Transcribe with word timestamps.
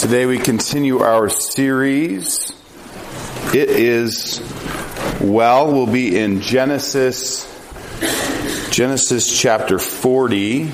Today 0.00 0.24
we 0.24 0.38
continue 0.38 1.00
our 1.00 1.28
series. 1.28 2.50
It 3.54 3.68
is, 3.68 4.40
well, 5.20 5.70
we'll 5.70 5.92
be 5.92 6.18
in 6.18 6.40
Genesis, 6.40 7.44
Genesis 8.70 9.38
chapter 9.38 9.78
40 9.78 10.70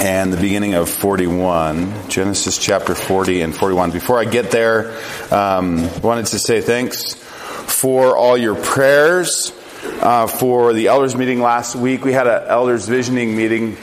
and 0.00 0.32
the 0.32 0.36
beginning 0.36 0.74
of 0.74 0.90
41. 0.90 2.08
Genesis 2.08 2.58
chapter 2.58 2.96
40 2.96 3.42
and 3.42 3.56
41. 3.56 3.92
Before 3.92 4.18
I 4.18 4.24
get 4.24 4.50
there, 4.50 4.98
um, 5.30 5.88
wanted 6.00 6.26
to 6.26 6.40
say 6.40 6.60
thanks 6.60 7.14
for 7.14 8.16
all 8.16 8.36
your 8.36 8.56
prayers. 8.56 9.52
Uh, 10.00 10.26
for 10.26 10.72
the 10.72 10.88
elders 10.88 11.14
meeting 11.14 11.40
last 11.40 11.76
week, 11.76 12.04
we 12.04 12.12
had 12.12 12.26
an 12.26 12.48
elders 12.48 12.88
visioning 12.88 13.36
meeting, 13.36 13.76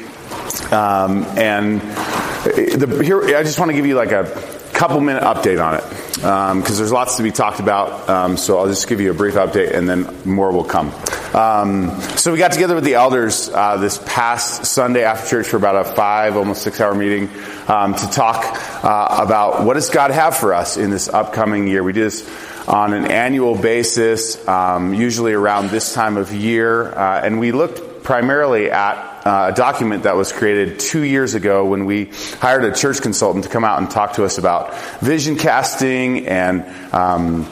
um, 0.74 1.24
and 1.38 1.82
the, 1.82 3.02
here, 3.04 3.22
I 3.38 3.44
just 3.44 3.60
want 3.60 3.70
to 3.70 3.76
give 3.76 3.86
you 3.86 3.96
like 3.96 4.12
a 4.12 4.26
couple 4.74 5.00
minute 5.00 5.24
update 5.24 5.64
on 5.64 5.76
it 5.76 5.84
because 6.16 6.72
um, 6.72 6.78
there's 6.78 6.92
lots 6.92 7.18
to 7.18 7.24
be 7.24 7.32
talked 7.32 7.60
about. 7.60 8.10
Um, 8.10 8.38
so 8.38 8.58
I'll 8.58 8.68
just 8.68 8.88
give 8.88 9.00
you 9.00 9.12
a 9.12 9.14
brief 9.14 9.36
update, 9.36 9.74
and 9.74 9.88
then 9.88 10.08
more 10.26 10.52
will 10.52 10.64
come. 10.64 10.92
Um, 11.34 12.02
so 12.18 12.32
we 12.32 12.38
got 12.38 12.52
together 12.52 12.76
with 12.76 12.84
the 12.84 12.96
elders 12.96 13.50
uh, 13.50 13.78
this 13.78 13.98
past 14.06 14.66
Sunday 14.66 15.04
after 15.04 15.30
church 15.30 15.48
for 15.48 15.58
about 15.58 15.76
a 15.76 15.96
five, 15.96 16.36
almost 16.36 16.64
six 16.64 16.82
hour 16.82 16.96
meeting 16.96 17.30
um, 17.68 17.94
to 17.94 18.10
talk 18.10 18.44
uh, 18.84 19.20
about 19.22 19.64
what 19.64 19.76
does 19.76 19.90
God 19.90 20.12
have 20.12 20.36
for 20.36 20.54
us 20.54 20.78
in 20.78 20.90
this 20.90 21.08
upcoming 21.08 21.68
year. 21.68 21.84
We 21.84 21.94
do 21.94 22.04
this 22.04 22.28
on 22.68 22.94
an 22.94 23.06
annual 23.06 23.56
basis, 23.56 24.46
um, 24.48 24.94
usually 24.94 25.34
around 25.34 25.70
this 25.70 25.94
time 25.94 26.18
of 26.18 26.34
year, 26.34 26.88
uh, 26.88 27.22
and 27.22 27.40
we 27.40 27.52
looked 27.52 28.04
primarily 28.04 28.72
at 28.72 29.13
uh, 29.26 29.52
a 29.54 29.56
document 29.56 30.04
that 30.04 30.16
was 30.16 30.32
created 30.32 30.80
two 30.80 31.04
years 31.04 31.34
ago 31.34 31.66
when 31.66 31.86
we 31.86 32.10
hired 32.40 32.64
a 32.66 32.74
church 32.74 33.02
consultant 33.02 33.46
to 33.46 33.50
come 33.50 33.64
out 33.64 33.80
and 33.80 33.90
talk 33.90 34.14
to 34.14 34.26
us 34.26 34.38
about 34.38 34.78
vision 35.00 35.38
casting 35.38 36.28
and 36.28 36.66
um, 36.94 37.46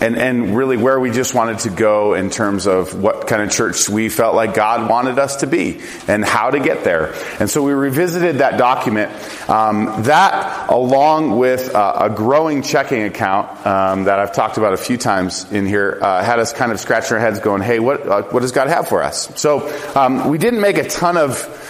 and, 0.00 0.16
and 0.16 0.56
really 0.56 0.76
where 0.76 0.98
we 0.98 1.10
just 1.10 1.34
wanted 1.34 1.60
to 1.60 1.70
go 1.70 2.14
in 2.14 2.30
terms 2.30 2.66
of 2.66 3.00
what 3.00 3.26
kind 3.26 3.42
of 3.42 3.50
church 3.50 3.88
we 3.88 4.08
felt 4.08 4.34
like 4.34 4.54
God 4.54 4.88
wanted 4.88 5.18
us 5.18 5.36
to 5.36 5.46
be 5.46 5.80
and 6.06 6.24
how 6.24 6.50
to 6.50 6.60
get 6.60 6.84
there. 6.84 7.14
And 7.40 7.50
so 7.50 7.62
we 7.62 7.72
revisited 7.72 8.38
that 8.38 8.58
document. 8.58 9.12
Um, 9.48 10.02
that, 10.04 10.70
along 10.70 11.38
with 11.38 11.74
uh, 11.74 11.96
a 12.00 12.10
growing 12.10 12.62
checking 12.62 13.02
account 13.02 13.66
um, 13.66 14.04
that 14.04 14.18
I've 14.18 14.32
talked 14.32 14.58
about 14.58 14.72
a 14.72 14.76
few 14.76 14.96
times 14.96 15.50
in 15.50 15.66
here, 15.66 15.98
uh, 16.00 16.22
had 16.22 16.38
us 16.38 16.52
kind 16.52 16.72
of 16.72 16.80
scratching 16.80 17.14
our 17.14 17.20
heads, 17.20 17.40
going, 17.40 17.62
"Hey, 17.62 17.78
what 17.78 18.06
uh, 18.06 18.22
what 18.22 18.40
does 18.40 18.52
God 18.52 18.68
have 18.68 18.88
for 18.88 19.02
us?" 19.02 19.40
So 19.40 19.68
um, 19.94 20.28
we 20.28 20.38
didn't 20.38 20.60
make 20.60 20.78
a 20.78 20.88
ton 20.88 21.16
of 21.16 21.67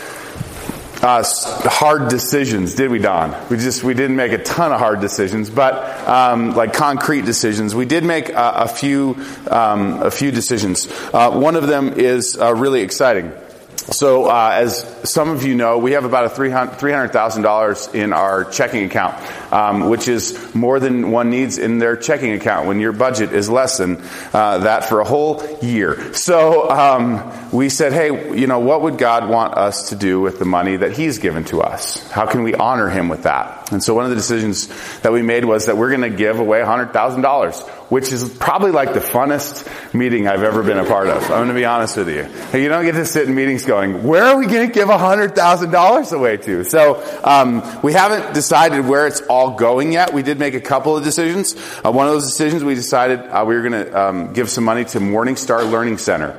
uh, 1.02 1.22
hard 1.24 2.08
decisions, 2.08 2.74
did 2.74 2.90
we, 2.90 2.98
Don? 2.98 3.34
We 3.48 3.56
just 3.56 3.84
we 3.84 3.94
didn't 3.94 4.16
make 4.16 4.32
a 4.32 4.42
ton 4.42 4.72
of 4.72 4.78
hard 4.78 5.00
decisions, 5.00 5.50
but 5.50 5.74
um, 6.08 6.54
like 6.54 6.72
concrete 6.72 7.24
decisions, 7.24 7.74
we 7.74 7.84
did 7.84 8.04
make 8.04 8.28
a, 8.30 8.52
a 8.56 8.68
few 8.68 9.16
um, 9.50 10.02
a 10.02 10.10
few 10.10 10.30
decisions. 10.30 10.86
Uh, 11.12 11.30
one 11.30 11.56
of 11.56 11.66
them 11.66 11.94
is 11.94 12.38
uh, 12.38 12.54
really 12.54 12.82
exciting. 12.82 13.32
So, 13.78 14.26
uh, 14.26 14.50
as 14.54 15.10
some 15.10 15.30
of 15.30 15.44
you 15.44 15.54
know, 15.54 15.78
we 15.78 15.92
have 15.92 16.04
about 16.04 16.26
a 16.26 16.28
$300,000 16.28 17.94
in 17.94 18.12
our 18.12 18.44
checking 18.44 18.84
account, 18.84 19.16
um, 19.52 19.88
which 19.88 20.08
is 20.08 20.54
more 20.54 20.78
than 20.78 21.10
one 21.10 21.30
needs 21.30 21.58
in 21.58 21.78
their 21.78 21.96
checking 21.96 22.32
account 22.32 22.66
when 22.66 22.80
your 22.80 22.92
budget 22.92 23.32
is 23.32 23.48
less 23.48 23.78
than 23.78 24.02
uh, 24.34 24.58
that 24.58 24.84
for 24.84 25.00
a 25.00 25.04
whole 25.04 25.58
year. 25.62 26.12
So, 26.12 26.68
um, 26.68 27.50
we 27.50 27.70
said, 27.70 27.92
hey, 27.92 28.36
you 28.38 28.46
know, 28.46 28.58
what 28.58 28.82
would 28.82 28.98
God 28.98 29.30
want 29.30 29.54
us 29.54 29.88
to 29.90 29.96
do 29.96 30.20
with 30.20 30.38
the 30.38 30.44
money 30.44 30.76
that 30.76 30.92
He's 30.92 31.18
given 31.18 31.44
to 31.44 31.62
us? 31.62 32.06
How 32.10 32.26
can 32.26 32.42
we 32.42 32.54
honor 32.54 32.88
Him 32.88 33.08
with 33.08 33.22
that? 33.22 33.72
And 33.72 33.82
so, 33.82 33.94
one 33.94 34.04
of 34.04 34.10
the 34.10 34.16
decisions 34.16 34.66
that 35.00 35.12
we 35.12 35.22
made 35.22 35.44
was 35.44 35.66
that 35.66 35.76
we're 35.76 35.90
going 35.90 36.10
to 36.10 36.16
give 36.16 36.40
away 36.40 36.60
$100,000 36.60 37.68
which 37.88 38.12
is 38.12 38.28
probably 38.28 38.70
like 38.70 38.92
the 38.92 39.00
funnest 39.00 39.66
meeting 39.94 40.28
I've 40.28 40.42
ever 40.42 40.62
been 40.62 40.78
a 40.78 40.84
part 40.84 41.08
of. 41.08 41.22
I'm 41.24 41.28
going 41.28 41.48
to 41.48 41.54
be 41.54 41.64
honest 41.64 41.96
with 41.96 42.08
you. 42.08 42.28
You 42.58 42.68
don't 42.68 42.84
get 42.84 42.92
to 42.92 43.04
sit 43.04 43.28
in 43.28 43.34
meetings 43.34 43.64
going, 43.68 44.02
where 44.02 44.24
are 44.24 44.38
we 44.38 44.46
going 44.46 44.66
to 44.66 44.72
give 44.72 44.88
$100,000 44.88 46.12
away 46.12 46.38
to? 46.38 46.64
So, 46.64 47.20
um, 47.22 47.62
we 47.82 47.92
haven't 47.92 48.34
decided 48.34 48.86
where 48.86 49.06
it's 49.06 49.20
all 49.20 49.56
going 49.56 49.92
yet. 49.92 50.12
We 50.12 50.22
did 50.22 50.38
make 50.38 50.54
a 50.54 50.60
couple 50.60 50.96
of 50.96 51.04
decisions. 51.04 51.54
Uh, 51.84 51.92
one 51.92 52.06
of 52.06 52.14
those 52.14 52.26
decisions, 52.26 52.64
we 52.64 52.74
decided 52.74 53.20
uh, 53.20 53.44
we 53.46 53.54
were 53.54 53.68
going 53.68 53.84
to 53.84 54.00
um, 54.00 54.32
give 54.32 54.48
some 54.48 54.64
money 54.64 54.86
to 54.86 54.98
Morningstar 55.00 55.70
Learning 55.70 55.98
Center 55.98 56.34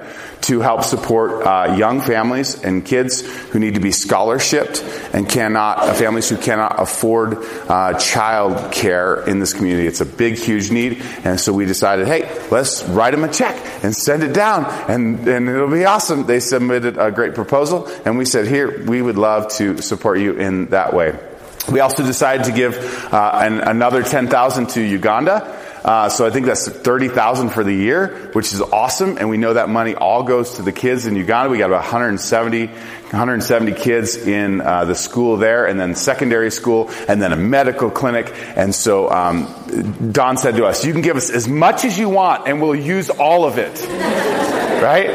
to 0.49 0.61
help 0.61 0.83
support 0.83 1.45
uh, 1.45 1.75
young 1.77 2.01
families 2.01 2.63
and 2.63 2.83
kids 2.83 3.21
who 3.49 3.59
need 3.59 3.75
to 3.75 3.79
be 3.79 3.89
scholarshiped 3.89 5.13
and 5.13 5.29
cannot, 5.29 5.77
uh, 5.77 5.93
families 5.93 6.27
who 6.27 6.37
cannot 6.37 6.81
afford 6.81 7.37
uh, 7.67 7.93
child 7.99 8.71
care 8.71 9.21
in 9.27 9.39
this 9.39 9.53
community. 9.53 9.87
It's 9.87 10.01
a 10.01 10.07
big, 10.07 10.39
huge 10.39 10.71
need. 10.71 11.03
And 11.23 11.39
so 11.39 11.53
we 11.53 11.65
decided, 11.65 12.07
hey, 12.07 12.21
let's 12.49 12.83
write 12.85 13.11
them 13.11 13.23
a 13.23 13.31
check 13.31 13.55
and 13.83 13.95
send 13.95 14.23
it 14.23 14.33
down 14.33 14.65
and, 14.89 15.27
and 15.27 15.47
it'll 15.47 15.69
be 15.69 15.85
awesome. 15.85 16.25
They 16.25 16.39
submitted 16.39 16.97
a 16.97 17.11
great 17.11 17.35
proposal 17.35 17.87
and 18.03 18.17
we 18.17 18.25
said, 18.25 18.47
here, 18.47 18.83
we 18.85 19.03
would 19.03 19.19
love 19.19 19.49
to 19.57 19.79
support 19.83 20.17
you 20.17 20.33
in 20.33 20.67
that 20.67 20.95
way. 20.95 21.15
We 21.71 21.79
also 21.81 22.03
decided 22.03 22.45
to 22.45 22.51
give 22.51 23.13
uh, 23.13 23.31
an, 23.35 23.59
another 23.59 24.01
10,000 24.01 24.69
to 24.69 24.81
Uganda. 24.81 25.55
Uh, 25.83 26.09
so 26.09 26.25
I 26.25 26.29
think 26.29 26.45
that's 26.45 26.67
30,000 26.67 27.49
for 27.49 27.63
the 27.63 27.73
year, 27.73 28.29
which 28.33 28.53
is 28.53 28.61
awesome. 28.61 29.17
And 29.17 29.29
we 29.29 29.37
know 29.37 29.53
that 29.53 29.69
money 29.69 29.95
all 29.95 30.23
goes 30.23 30.55
to 30.55 30.61
the 30.61 30.71
kids 30.71 31.05
in 31.05 31.15
Uganda. 31.15 31.49
We 31.49 31.57
got 31.57 31.67
about 31.67 31.83
170, 31.83 32.69
170 33.11 33.73
kids 33.73 34.15
in 34.15 34.61
uh, 34.61 34.85
the 34.85 34.95
school 34.95 35.37
there, 35.37 35.65
and 35.65 35.79
then 35.79 35.95
secondary 35.95 36.51
school, 36.51 36.89
and 37.07 37.21
then 37.21 37.33
a 37.33 37.37
medical 37.37 37.89
clinic. 37.89 38.33
And 38.55 38.73
so 38.73 39.09
um, 39.09 40.11
Don 40.11 40.37
said 40.37 40.55
to 40.55 40.65
us, 40.65 40.85
"You 40.85 40.93
can 40.93 41.01
give 41.01 41.17
us 41.17 41.29
as 41.29 41.47
much 41.47 41.85
as 41.85 41.97
you 41.97 42.09
want, 42.09 42.47
and 42.47 42.61
we'll 42.61 42.75
use 42.75 43.09
all 43.09 43.45
of 43.45 43.57
it." 43.57 43.79
right? 44.81 45.09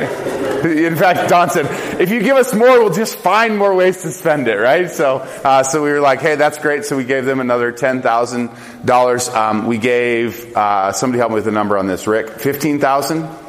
In 0.65 0.97
fact, 0.97 1.29
Don 1.29 1.51
said, 1.51 1.67
if 2.01 2.11
you 2.11 2.23
give 2.23 2.37
us 2.37 2.55
more, 2.55 2.83
we'll 2.83 2.93
just 2.93 3.19
find 3.19 3.59
more 3.59 3.75
ways 3.75 4.03
to 4.03 4.11
spend 4.11 4.49
it, 4.49 4.57
right? 4.57 4.91
So, 4.91 5.19
uh, 5.19 5.63
so 5.63 5.83
we 5.83 5.91
were 5.91 6.01
like, 6.01 6.21
hey, 6.21 6.37
that's 6.37 6.59
great. 6.59 6.85
So 6.85 6.97
we 6.97 7.05
gave 7.05 7.25
them 7.25 7.41
another 7.41 7.73
$10,000. 7.73 9.35
Um, 9.35 9.67
we 9.67 9.79
gave, 9.79 10.57
uh, 10.57 10.93
somebody 10.93 11.19
help 11.19 11.31
me 11.33 11.37
with 11.37 11.45
the 11.45 11.53
number 11.53 11.77
on 11.77 11.87
this, 11.87 12.07
Rick, 12.07 12.31
15,000? 12.31 13.44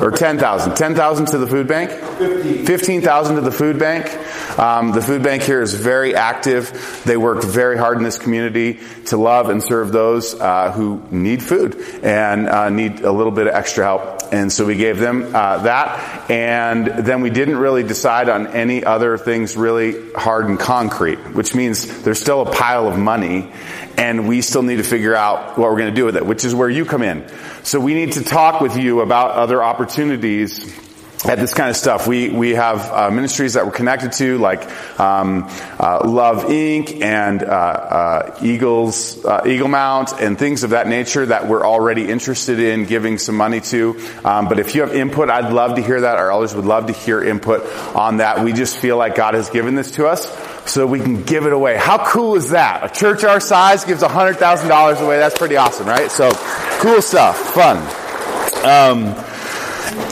Or 0.00 0.10
10,000. 0.10 0.74
10,000 0.74 1.26
to 1.26 1.38
the 1.38 1.46
food 1.46 1.68
bank? 1.68 1.90
15,000 1.90 3.36
to 3.36 3.40
the 3.42 3.52
food 3.52 3.78
bank. 3.78 4.06
Um, 4.58 4.92
the 4.92 5.02
food 5.02 5.22
bank 5.22 5.42
here 5.42 5.62
is 5.62 5.74
very 5.74 6.14
active. 6.14 7.02
They 7.04 7.16
work 7.16 7.44
very 7.44 7.76
hard 7.76 7.98
in 7.98 8.04
this 8.04 8.18
community 8.18 8.80
to 9.06 9.16
love 9.16 9.50
and 9.50 9.62
serve 9.62 9.92
those 9.92 10.34
uh, 10.34 10.72
who 10.72 11.02
need 11.10 11.42
food 11.42 11.80
and 12.02 12.48
uh, 12.48 12.68
need 12.70 13.00
a 13.00 13.12
little 13.12 13.32
bit 13.32 13.46
of 13.46 13.54
extra 13.54 13.84
help. 13.84 14.19
And 14.32 14.52
so 14.52 14.64
we 14.64 14.76
gave 14.76 14.98
them 14.98 15.34
uh, 15.34 15.58
that. 15.62 16.30
And 16.30 16.86
then 16.86 17.20
we 17.20 17.30
didn't 17.30 17.56
really 17.56 17.82
decide 17.82 18.28
on 18.28 18.48
any 18.48 18.84
other 18.84 19.18
things 19.18 19.56
really 19.56 20.12
hard 20.12 20.46
and 20.46 20.58
concrete, 20.58 21.18
which 21.34 21.54
means 21.54 22.02
there's 22.02 22.20
still 22.20 22.42
a 22.42 22.52
pile 22.52 22.86
of 22.86 22.96
money 22.98 23.50
and 23.96 24.28
we 24.28 24.40
still 24.40 24.62
need 24.62 24.76
to 24.76 24.84
figure 24.84 25.14
out 25.14 25.58
what 25.58 25.70
we're 25.70 25.78
going 25.78 25.90
to 25.90 25.94
do 25.94 26.04
with 26.04 26.16
it, 26.16 26.24
which 26.24 26.44
is 26.44 26.54
where 26.54 26.70
you 26.70 26.84
come 26.84 27.02
in. 27.02 27.28
So 27.64 27.80
we 27.80 27.94
need 27.94 28.12
to 28.12 28.24
talk 28.24 28.60
with 28.60 28.76
you 28.76 29.00
about 29.00 29.32
other 29.32 29.62
opportunities 29.62 30.89
at 31.24 31.38
this 31.38 31.52
kind 31.52 31.68
of 31.68 31.76
stuff. 31.76 32.06
We 32.06 32.30
we 32.30 32.54
have 32.54 32.90
uh, 32.90 33.10
ministries 33.10 33.54
that 33.54 33.66
we're 33.66 33.72
connected 33.72 34.12
to, 34.12 34.38
like 34.38 34.62
um, 34.98 35.48
uh, 35.78 36.00
Love 36.04 36.44
Inc. 36.44 37.02
and 37.02 37.42
uh, 37.42 37.46
uh 37.46 38.38
Eagles 38.42 39.24
uh, 39.24 39.42
Eagle 39.46 39.68
Mount 39.68 40.12
and 40.20 40.38
things 40.38 40.64
of 40.64 40.70
that 40.70 40.88
nature 40.88 41.26
that 41.26 41.46
we're 41.46 41.66
already 41.66 42.08
interested 42.08 42.58
in 42.58 42.86
giving 42.86 43.18
some 43.18 43.36
money 43.36 43.60
to. 43.60 44.00
Um, 44.24 44.48
but 44.48 44.58
if 44.58 44.74
you 44.74 44.80
have 44.80 44.94
input, 44.94 45.28
I'd 45.28 45.52
love 45.52 45.76
to 45.76 45.82
hear 45.82 46.00
that. 46.00 46.16
Our 46.16 46.30
elders 46.30 46.54
would 46.54 46.64
love 46.64 46.86
to 46.86 46.92
hear 46.92 47.22
input 47.22 47.66
on 47.94 48.18
that. 48.18 48.42
We 48.44 48.52
just 48.52 48.78
feel 48.78 48.96
like 48.96 49.14
God 49.14 49.34
has 49.34 49.50
given 49.50 49.74
this 49.74 49.92
to 49.92 50.06
us 50.06 50.26
so 50.70 50.86
we 50.86 51.00
can 51.00 51.22
give 51.22 51.46
it 51.46 51.52
away. 51.52 51.76
How 51.76 52.04
cool 52.06 52.36
is 52.36 52.50
that? 52.50 52.84
A 52.84 52.94
church 52.94 53.24
our 53.24 53.40
size 53.40 53.84
gives 53.84 54.02
$100,000 54.02 55.04
away. 55.04 55.18
That's 55.18 55.36
pretty 55.36 55.56
awesome, 55.56 55.86
right? 55.86 56.10
So 56.10 56.30
cool 56.80 57.02
stuff. 57.02 57.38
Fun. 57.54 57.78
Um, 58.64 59.29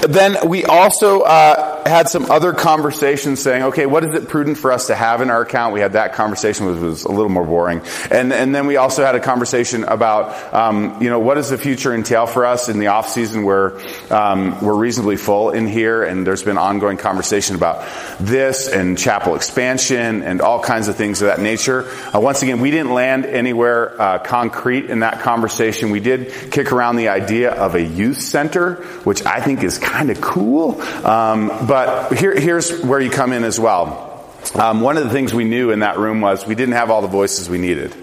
then 0.08 0.36
we 0.48 0.64
also 0.64 1.20
uh, 1.22 1.67
had 1.86 2.08
some 2.08 2.30
other 2.30 2.52
conversations 2.52 3.42
saying, 3.42 3.62
okay, 3.64 3.86
what 3.86 4.04
is 4.04 4.14
it 4.14 4.28
prudent 4.28 4.58
for 4.58 4.72
us 4.72 4.88
to 4.88 4.94
have 4.94 5.20
in 5.20 5.30
our 5.30 5.42
account? 5.42 5.74
We 5.74 5.80
had 5.80 5.92
that 5.92 6.14
conversation, 6.14 6.66
which 6.66 6.78
was 6.80 7.04
a 7.04 7.12
little 7.12 7.28
more 7.28 7.44
boring. 7.44 7.82
And, 8.10 8.32
and 8.32 8.54
then 8.54 8.66
we 8.66 8.76
also 8.76 9.04
had 9.04 9.14
a 9.14 9.20
conversation 9.20 9.84
about, 9.84 10.54
um, 10.54 11.02
you 11.02 11.10
know, 11.10 11.20
what 11.20 11.34
does 11.34 11.50
the 11.50 11.58
future 11.58 11.94
entail 11.94 12.26
for 12.26 12.46
us 12.46 12.68
in 12.68 12.78
the 12.78 12.88
off 12.88 13.08
season 13.08 13.44
where 13.44 13.78
um, 14.10 14.62
we're 14.64 14.76
reasonably 14.76 15.16
full 15.16 15.50
in 15.50 15.66
here, 15.66 16.02
and 16.02 16.26
there's 16.26 16.42
been 16.42 16.58
ongoing 16.58 16.96
conversation 16.96 17.56
about 17.56 17.86
this 18.20 18.68
and 18.68 18.98
chapel 18.98 19.34
expansion 19.34 20.22
and 20.22 20.40
all 20.40 20.60
kinds 20.60 20.88
of 20.88 20.96
things 20.96 21.22
of 21.22 21.28
that 21.28 21.40
nature. 21.40 21.88
Uh, 22.14 22.20
once 22.20 22.42
again, 22.42 22.60
we 22.60 22.70
didn't 22.70 22.92
land 22.92 23.26
anywhere 23.26 24.00
uh, 24.00 24.18
concrete 24.18 24.86
in 24.86 25.00
that 25.00 25.20
conversation. 25.20 25.90
We 25.90 26.00
did 26.00 26.50
kick 26.50 26.72
around 26.72 26.96
the 26.96 27.08
idea 27.08 27.50
of 27.50 27.74
a 27.74 27.82
youth 27.82 28.20
center, 28.20 28.76
which 29.04 29.24
I 29.24 29.40
think 29.40 29.62
is 29.62 29.78
kind 29.78 30.10
of 30.10 30.20
cool. 30.20 30.80
Um, 31.04 31.48
but 31.68 32.18
here, 32.18 32.34
here's 32.34 32.80
where 32.82 32.98
you 32.98 33.10
come 33.10 33.32
in 33.32 33.44
as 33.44 33.60
well. 33.60 34.24
um, 34.54 34.80
one 34.80 34.96
of 34.96 35.04
the 35.04 35.10
things 35.10 35.34
we 35.34 35.44
knew 35.44 35.70
in 35.70 35.80
that 35.80 35.98
room 35.98 36.22
was 36.22 36.46
we 36.46 36.54
didn't 36.54 36.74
have 36.74 36.90
all 36.90 37.02
the 37.02 37.08
voices 37.08 37.50
we 37.50 37.58
needed. 37.58 37.94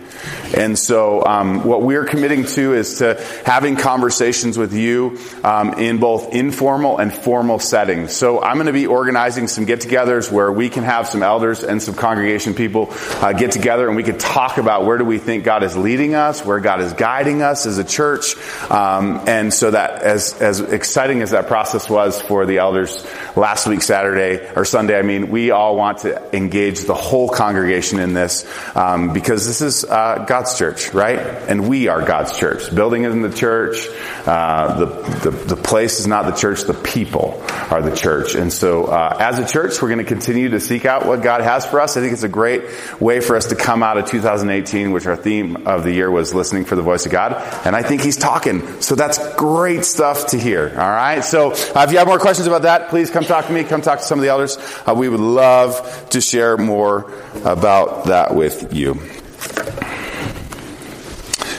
And 0.55 0.77
so, 0.77 1.25
um, 1.25 1.63
what 1.63 1.81
we're 1.81 2.05
committing 2.05 2.45
to 2.45 2.73
is 2.73 2.99
to 2.99 3.21
having 3.45 3.75
conversations 3.75 4.57
with 4.57 4.73
you 4.73 5.19
um, 5.43 5.73
in 5.73 5.97
both 5.97 6.33
informal 6.33 6.97
and 6.97 7.13
formal 7.13 7.59
settings. 7.59 8.13
So, 8.13 8.41
I'm 8.41 8.55
going 8.55 8.67
to 8.67 8.73
be 8.73 8.87
organizing 8.87 9.47
some 9.47 9.65
get-togethers 9.65 10.31
where 10.31 10.51
we 10.51 10.69
can 10.69 10.83
have 10.83 11.07
some 11.07 11.23
elders 11.23 11.63
and 11.63 11.81
some 11.81 11.95
congregation 11.95 12.53
people 12.53 12.89
uh, 13.21 13.33
get 13.33 13.51
together, 13.51 13.87
and 13.87 13.97
we 13.97 14.03
can 14.03 14.17
talk 14.17 14.57
about 14.57 14.85
where 14.85 14.97
do 14.97 15.03
we 15.03 15.17
think 15.17 15.43
God 15.43 15.63
is 15.63 15.75
leading 15.75 16.15
us, 16.15 16.45
where 16.45 16.59
God 16.59 16.79
is 16.79 16.93
guiding 16.93 17.41
us 17.41 17.65
as 17.65 17.77
a 17.77 17.83
church. 17.83 18.35
Um, 18.69 19.21
and 19.27 19.53
so, 19.53 19.71
that 19.71 20.03
as 20.03 20.39
as 20.41 20.61
exciting 20.61 21.21
as 21.21 21.31
that 21.31 21.47
process 21.47 21.89
was 21.89 22.21
for 22.21 22.45
the 22.45 22.59
elders 22.59 23.05
last 23.35 23.67
week, 23.67 23.81
Saturday 23.81 24.47
or 24.55 24.63
Sunday, 24.63 24.97
I 24.97 25.01
mean, 25.01 25.29
we 25.29 25.51
all 25.51 25.75
want 25.75 25.99
to 25.99 26.35
engage 26.35 26.81
the 26.81 26.93
whole 26.93 27.29
congregation 27.29 27.99
in 27.99 28.13
this 28.13 28.45
um, 28.75 29.11
because 29.11 29.45
this 29.45 29.61
is. 29.61 29.83
Uh, 29.83 30.14
God's 30.19 30.57
church, 30.57 30.93
right? 30.93 31.19
And 31.19 31.67
we 31.67 31.87
are 31.87 32.05
God's 32.05 32.37
church. 32.37 32.73
Building 32.73 33.03
isn't 33.03 33.21
the 33.21 33.33
church. 33.33 33.87
Uh, 34.25 34.79
the, 34.79 34.85
the, 35.29 35.31
the 35.31 35.55
place 35.55 35.99
is 35.99 36.07
not 36.07 36.25
the 36.25 36.31
church. 36.31 36.63
The 36.63 36.73
people 36.73 37.43
are 37.71 37.81
the 37.81 37.95
church. 37.95 38.35
And 38.35 38.51
so, 38.51 38.85
uh, 38.85 39.17
as 39.19 39.39
a 39.39 39.47
church, 39.47 39.81
we're 39.81 39.89
going 39.89 39.99
to 39.99 40.05
continue 40.05 40.49
to 40.49 40.59
seek 40.59 40.85
out 40.85 41.05
what 41.05 41.21
God 41.21 41.41
has 41.41 41.65
for 41.65 41.79
us. 41.79 41.97
I 41.97 42.01
think 42.01 42.13
it's 42.13 42.23
a 42.23 42.29
great 42.29 42.63
way 42.99 43.19
for 43.19 43.35
us 43.35 43.47
to 43.47 43.55
come 43.55 43.83
out 43.83 43.97
of 43.97 44.05
2018, 44.09 44.91
which 44.91 45.05
our 45.05 45.15
theme 45.15 45.67
of 45.67 45.83
the 45.83 45.91
year 45.91 46.09
was 46.09 46.33
listening 46.33 46.65
for 46.65 46.75
the 46.75 46.81
voice 46.81 47.05
of 47.05 47.11
God. 47.11 47.33
And 47.65 47.75
I 47.75 47.83
think 47.83 48.01
He's 48.01 48.17
talking. 48.17 48.81
So 48.81 48.95
that's 48.95 49.35
great 49.35 49.85
stuff 49.85 50.27
to 50.27 50.39
hear. 50.39 50.69
All 50.69 50.89
right. 50.89 51.23
So 51.23 51.51
uh, 51.51 51.85
if 51.85 51.91
you 51.91 51.97
have 51.97 52.07
more 52.07 52.19
questions 52.19 52.47
about 52.47 52.63
that, 52.63 52.89
please 52.89 53.09
come 53.09 53.23
talk 53.23 53.47
to 53.47 53.53
me. 53.53 53.63
Come 53.63 53.81
talk 53.81 53.99
to 53.99 54.05
some 54.05 54.19
of 54.19 54.23
the 54.23 54.29
elders. 54.29 54.57
Uh, 54.85 54.93
we 54.95 55.09
would 55.09 55.19
love 55.19 56.09
to 56.09 56.21
share 56.21 56.57
more 56.57 57.11
about 57.43 58.05
that 58.05 58.33
with 58.35 58.73
you. 58.73 58.99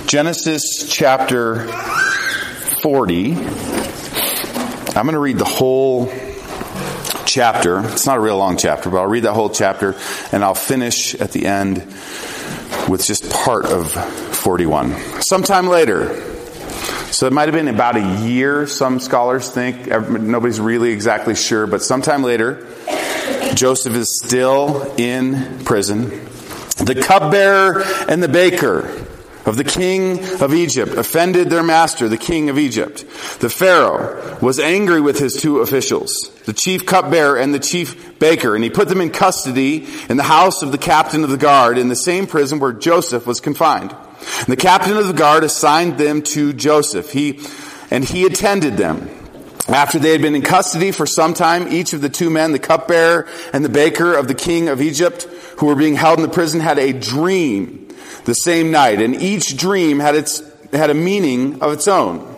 Genesis 0.06 0.86
chapter 0.88 1.66
40. 2.80 3.32
I'm 3.34 3.42
going 4.92 5.14
to 5.14 5.18
read 5.18 5.38
the 5.38 5.44
whole 5.44 6.12
chapter. 7.24 7.80
It's 7.80 8.06
not 8.06 8.16
a 8.16 8.20
real 8.20 8.38
long 8.38 8.56
chapter, 8.56 8.88
but 8.88 8.98
I'll 8.98 9.08
read 9.08 9.24
that 9.24 9.32
whole 9.32 9.50
chapter 9.50 9.96
and 10.30 10.44
I'll 10.44 10.54
finish 10.54 11.16
at 11.16 11.32
the 11.32 11.46
end 11.46 11.78
with 12.88 13.04
just 13.04 13.28
part 13.30 13.66
of 13.66 13.90
41. 13.90 15.22
Sometime 15.22 15.66
later, 15.66 16.14
so 17.10 17.26
it 17.26 17.32
might 17.32 17.48
have 17.48 17.54
been 17.54 17.66
about 17.66 17.96
a 17.96 18.24
year, 18.24 18.68
some 18.68 19.00
scholars 19.00 19.50
think. 19.50 19.88
Nobody's 19.88 20.60
really 20.60 20.92
exactly 20.92 21.34
sure, 21.34 21.66
but 21.66 21.82
sometime 21.82 22.22
later, 22.22 22.64
Joseph 23.54 23.94
is 23.94 24.20
still 24.24 24.94
in 24.98 25.64
prison. 25.64 26.10
The 26.76 27.02
cupbearer 27.04 27.82
and 28.08 28.22
the 28.22 28.28
baker 28.28 29.05
of 29.46 29.56
the 29.56 29.64
king 29.64 30.18
of 30.42 30.52
Egypt 30.52 30.92
offended 30.94 31.48
their 31.48 31.62
master, 31.62 32.08
the 32.08 32.16
king 32.16 32.50
of 32.50 32.58
Egypt. 32.58 32.98
The 33.38 33.48
Pharaoh 33.48 34.36
was 34.42 34.58
angry 34.58 35.00
with 35.00 35.18
his 35.18 35.40
two 35.40 35.60
officials, 35.60 36.30
the 36.44 36.52
chief 36.52 36.84
cupbearer 36.84 37.38
and 37.38 37.54
the 37.54 37.60
chief 37.60 38.18
baker, 38.18 38.56
and 38.56 38.64
he 38.64 38.70
put 38.70 38.88
them 38.88 39.00
in 39.00 39.10
custody 39.10 39.86
in 40.08 40.16
the 40.16 40.24
house 40.24 40.62
of 40.62 40.72
the 40.72 40.78
captain 40.78 41.22
of 41.22 41.30
the 41.30 41.36
guard 41.36 41.78
in 41.78 41.88
the 41.88 41.96
same 41.96 42.26
prison 42.26 42.58
where 42.58 42.72
Joseph 42.72 43.26
was 43.26 43.40
confined. 43.40 43.92
And 43.92 44.48
the 44.48 44.56
captain 44.56 44.96
of 44.96 45.06
the 45.06 45.12
guard 45.12 45.44
assigned 45.44 45.96
them 45.96 46.22
to 46.22 46.52
Joseph. 46.52 47.12
He, 47.12 47.40
and 47.90 48.04
he 48.04 48.26
attended 48.26 48.76
them. 48.76 49.08
After 49.68 49.98
they 49.98 50.12
had 50.12 50.22
been 50.22 50.36
in 50.36 50.42
custody 50.42 50.92
for 50.92 51.06
some 51.06 51.34
time, 51.34 51.68
each 51.72 51.92
of 51.92 52.00
the 52.00 52.08
two 52.08 52.30
men, 52.30 52.52
the 52.52 52.58
cupbearer 52.58 53.28
and 53.52 53.64
the 53.64 53.68
baker 53.68 54.14
of 54.14 54.28
the 54.28 54.34
king 54.34 54.68
of 54.68 54.80
Egypt, 54.80 55.24
who 55.58 55.66
were 55.66 55.74
being 55.74 55.94
held 55.94 56.18
in 56.18 56.22
the 56.22 56.32
prison, 56.32 56.60
had 56.60 56.78
a 56.78 56.92
dream 56.92 57.85
the 58.24 58.34
same 58.34 58.70
night, 58.70 59.00
and 59.00 59.14
each 59.14 59.56
dream 59.56 59.98
had 60.00 60.14
its, 60.14 60.42
had 60.72 60.90
a 60.90 60.94
meaning 60.94 61.62
of 61.62 61.72
its 61.72 61.88
own. 61.88 62.36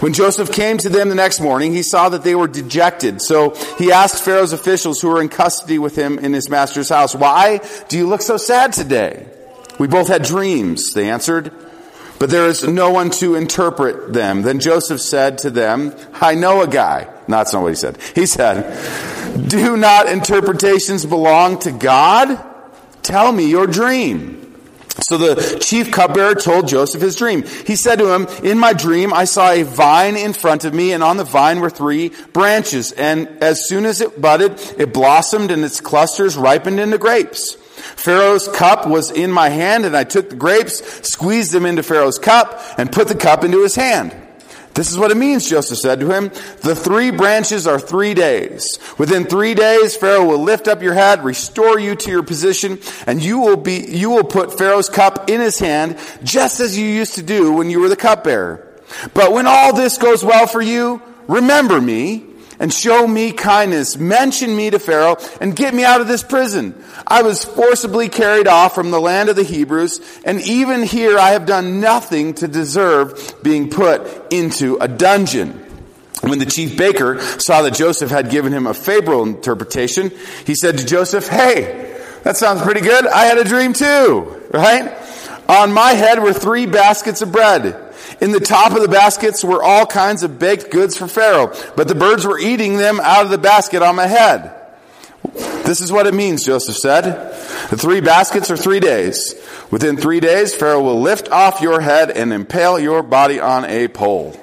When 0.00 0.12
Joseph 0.12 0.52
came 0.52 0.76
to 0.78 0.88
them 0.88 1.08
the 1.08 1.14
next 1.14 1.40
morning, 1.40 1.72
he 1.72 1.82
saw 1.82 2.10
that 2.10 2.22
they 2.22 2.34
were 2.34 2.48
dejected. 2.48 3.22
So 3.22 3.54
he 3.78 3.92
asked 3.92 4.22
Pharaoh's 4.22 4.52
officials 4.52 5.00
who 5.00 5.08
were 5.08 5.22
in 5.22 5.28
custody 5.28 5.78
with 5.78 5.96
him 5.96 6.18
in 6.18 6.32
his 6.32 6.48
master's 6.48 6.90
house, 6.90 7.14
Why 7.14 7.60
do 7.88 7.96
you 7.96 8.06
look 8.06 8.22
so 8.22 8.36
sad 8.36 8.72
today? 8.72 9.26
We 9.78 9.86
both 9.86 10.08
had 10.08 10.22
dreams, 10.22 10.92
they 10.92 11.08
answered, 11.08 11.52
but 12.18 12.28
there 12.28 12.46
is 12.46 12.68
no 12.68 12.90
one 12.90 13.08
to 13.12 13.34
interpret 13.34 14.12
them. 14.12 14.42
Then 14.42 14.60
Joseph 14.60 15.00
said 15.00 15.38
to 15.38 15.50
them, 15.50 15.94
I 16.20 16.34
know 16.34 16.60
a 16.60 16.68
guy. 16.68 17.08
No, 17.26 17.38
that's 17.38 17.54
not 17.54 17.62
what 17.62 17.68
he 17.68 17.76
said. 17.76 17.96
He 18.14 18.26
said, 18.26 18.76
Do 19.48 19.78
not 19.78 20.06
interpretations 20.06 21.06
belong 21.06 21.60
to 21.60 21.72
God? 21.72 22.44
Tell 23.02 23.32
me 23.32 23.48
your 23.48 23.66
dream. 23.66 24.39
So 25.02 25.16
the 25.16 25.58
chief 25.60 25.90
cupbearer 25.90 26.34
told 26.34 26.68
Joseph 26.68 27.00
his 27.00 27.16
dream. 27.16 27.42
He 27.42 27.76
said 27.76 27.98
to 28.00 28.12
him, 28.12 28.26
In 28.42 28.58
my 28.58 28.72
dream, 28.72 29.12
I 29.12 29.24
saw 29.24 29.50
a 29.50 29.62
vine 29.62 30.16
in 30.16 30.32
front 30.32 30.64
of 30.64 30.74
me, 30.74 30.92
and 30.92 31.02
on 31.02 31.16
the 31.16 31.24
vine 31.24 31.60
were 31.60 31.70
three 31.70 32.10
branches. 32.32 32.92
And 32.92 33.28
as 33.42 33.68
soon 33.68 33.86
as 33.86 34.00
it 34.00 34.20
budded, 34.20 34.60
it 34.78 34.92
blossomed, 34.92 35.50
and 35.50 35.64
its 35.64 35.80
clusters 35.80 36.36
ripened 36.36 36.80
into 36.80 36.98
grapes. 36.98 37.54
Pharaoh's 37.54 38.48
cup 38.48 38.86
was 38.86 39.10
in 39.10 39.30
my 39.30 39.48
hand, 39.48 39.84
and 39.84 39.96
I 39.96 40.04
took 40.04 40.28
the 40.28 40.36
grapes, 40.36 41.08
squeezed 41.08 41.52
them 41.52 41.66
into 41.66 41.82
Pharaoh's 41.82 42.18
cup, 42.18 42.60
and 42.76 42.90
put 42.92 43.08
the 43.08 43.14
cup 43.14 43.44
into 43.44 43.62
his 43.62 43.74
hand. 43.74 44.14
This 44.74 44.90
is 44.90 44.98
what 44.98 45.10
it 45.10 45.16
means, 45.16 45.48
Joseph 45.48 45.78
said 45.78 46.00
to 46.00 46.10
him. 46.10 46.28
The 46.62 46.76
three 46.76 47.10
branches 47.10 47.66
are 47.66 47.80
three 47.80 48.14
days. 48.14 48.78
Within 48.98 49.24
three 49.24 49.54
days, 49.54 49.96
Pharaoh 49.96 50.24
will 50.24 50.42
lift 50.42 50.68
up 50.68 50.80
your 50.80 50.94
head, 50.94 51.24
restore 51.24 51.78
you 51.78 51.96
to 51.96 52.10
your 52.10 52.22
position, 52.22 52.78
and 53.06 53.22
you 53.22 53.40
will 53.40 53.56
be, 53.56 53.84
you 53.88 54.10
will 54.10 54.24
put 54.24 54.56
Pharaoh's 54.56 54.88
cup 54.88 55.28
in 55.28 55.40
his 55.40 55.58
hand, 55.58 55.98
just 56.22 56.60
as 56.60 56.78
you 56.78 56.86
used 56.86 57.16
to 57.16 57.22
do 57.22 57.52
when 57.52 57.68
you 57.68 57.80
were 57.80 57.88
the 57.88 57.96
cupbearer. 57.96 58.66
But 59.12 59.32
when 59.32 59.46
all 59.46 59.74
this 59.74 59.98
goes 59.98 60.24
well 60.24 60.46
for 60.46 60.62
you, 60.62 61.02
remember 61.26 61.80
me 61.80 62.29
and 62.60 62.72
show 62.72 63.06
me 63.06 63.32
kindness. 63.32 63.96
Mention 63.96 64.54
me 64.54 64.70
to 64.70 64.78
Pharaoh 64.78 65.16
and 65.40 65.56
get 65.56 65.74
me 65.74 65.82
out 65.82 66.00
of 66.00 66.06
this 66.06 66.22
prison. 66.22 66.80
I 67.06 67.22
was 67.22 67.44
forcibly 67.44 68.08
carried 68.08 68.46
off 68.46 68.74
from 68.74 68.92
the 68.92 69.00
land 69.00 69.30
of 69.30 69.36
the 69.36 69.42
Hebrews, 69.42 70.00
and 70.24 70.40
even 70.42 70.84
here 70.84 71.18
I 71.18 71.30
have 71.30 71.46
done 71.46 71.80
nothing 71.80 72.34
to 72.34 72.46
deserve 72.46 73.34
being 73.42 73.70
put 73.70 74.32
into 74.32 74.76
a 74.76 74.86
dungeon. 74.86 75.66
When 76.20 76.38
the 76.38 76.46
chief 76.46 76.76
baker 76.76 77.18
saw 77.40 77.62
that 77.62 77.74
Joseph 77.74 78.10
had 78.10 78.30
given 78.30 78.52
him 78.52 78.66
a 78.66 78.74
favorable 78.74 79.22
interpretation, 79.22 80.12
he 80.44 80.54
said 80.54 80.76
to 80.76 80.86
Joseph, 80.86 81.26
Hey, 81.26 81.98
that 82.24 82.36
sounds 82.36 82.60
pretty 82.60 82.82
good. 82.82 83.06
I 83.06 83.24
had 83.24 83.38
a 83.38 83.44
dream 83.44 83.72
too, 83.72 84.42
right? 84.50 84.94
On 85.48 85.72
my 85.72 85.92
head 85.92 86.22
were 86.22 86.34
three 86.34 86.66
baskets 86.66 87.22
of 87.22 87.32
bread. 87.32 87.89
In 88.20 88.32
the 88.32 88.40
top 88.40 88.72
of 88.72 88.82
the 88.82 88.88
baskets 88.88 89.42
were 89.42 89.62
all 89.62 89.86
kinds 89.86 90.22
of 90.22 90.38
baked 90.38 90.70
goods 90.70 90.96
for 90.96 91.08
Pharaoh, 91.08 91.54
but 91.74 91.88
the 91.88 91.94
birds 91.94 92.26
were 92.26 92.38
eating 92.38 92.76
them 92.76 93.00
out 93.00 93.24
of 93.24 93.30
the 93.30 93.38
basket 93.38 93.82
on 93.82 93.96
my 93.96 94.06
head. 94.06 94.54
This 95.64 95.80
is 95.80 95.90
what 95.90 96.06
it 96.06 96.14
means, 96.14 96.44
Joseph 96.44 96.76
said. 96.76 97.04
The 97.70 97.76
three 97.76 98.00
baskets 98.00 98.50
are 98.50 98.56
three 98.56 98.80
days. 98.80 99.34
Within 99.70 99.96
three 99.96 100.20
days, 100.20 100.54
Pharaoh 100.54 100.82
will 100.82 101.00
lift 101.00 101.30
off 101.30 101.60
your 101.60 101.80
head 101.80 102.10
and 102.10 102.32
impale 102.32 102.78
your 102.78 103.02
body 103.02 103.40
on 103.40 103.64
a 103.64 103.88
pole. 103.88 104.32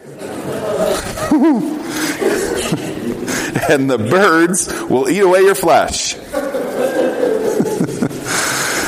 and 3.70 3.90
the 3.90 3.98
birds 3.98 4.68
will 4.84 5.10
eat 5.10 5.20
away 5.20 5.42
your 5.42 5.56
flesh. 5.56 6.14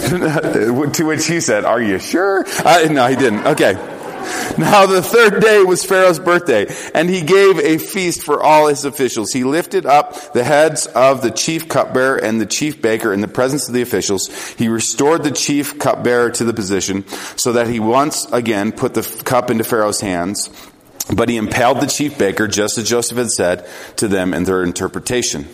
to 0.09 1.03
which 1.05 1.27
he 1.27 1.41
said, 1.41 1.65
Are 1.65 1.81
you 1.81 1.99
sure? 1.99 2.45
No, 2.89 3.07
he 3.07 3.15
didn't. 3.15 3.45
Okay. 3.45 3.98
Now 4.57 4.85
the 4.85 5.01
third 5.01 5.41
day 5.41 5.63
was 5.63 5.85
Pharaoh's 5.85 6.19
birthday, 6.19 6.67
and 6.93 7.09
he 7.09 7.21
gave 7.21 7.59
a 7.59 7.77
feast 7.77 8.23
for 8.23 8.43
all 8.43 8.67
his 8.67 8.83
officials. 8.83 9.31
He 9.31 9.43
lifted 9.43 9.85
up 9.85 10.33
the 10.33 10.43
heads 10.43 10.85
of 10.87 11.21
the 11.21 11.31
chief 11.31 11.69
cupbearer 11.69 12.17
and 12.17 12.41
the 12.41 12.45
chief 12.45 12.81
baker 12.81 13.13
in 13.13 13.21
the 13.21 13.27
presence 13.27 13.67
of 13.67 13.73
the 13.73 13.81
officials. 13.81 14.27
He 14.55 14.67
restored 14.67 15.23
the 15.23 15.31
chief 15.31 15.79
cupbearer 15.79 16.31
to 16.31 16.43
the 16.43 16.53
position 16.53 17.07
so 17.37 17.53
that 17.53 17.67
he 17.67 17.79
once 17.79 18.25
again 18.33 18.73
put 18.73 18.95
the 18.95 19.21
cup 19.23 19.49
into 19.49 19.63
Pharaoh's 19.63 20.01
hands. 20.01 20.49
But 21.15 21.29
he 21.29 21.37
impaled 21.37 21.79
the 21.79 21.87
chief 21.87 22.17
baker, 22.17 22.47
just 22.47 22.77
as 22.77 22.87
Joseph 22.87 23.17
had 23.17 23.31
said 23.31 23.67
to 23.97 24.07
them 24.07 24.33
in 24.33 24.43
their 24.43 24.63
interpretation. 24.63 25.47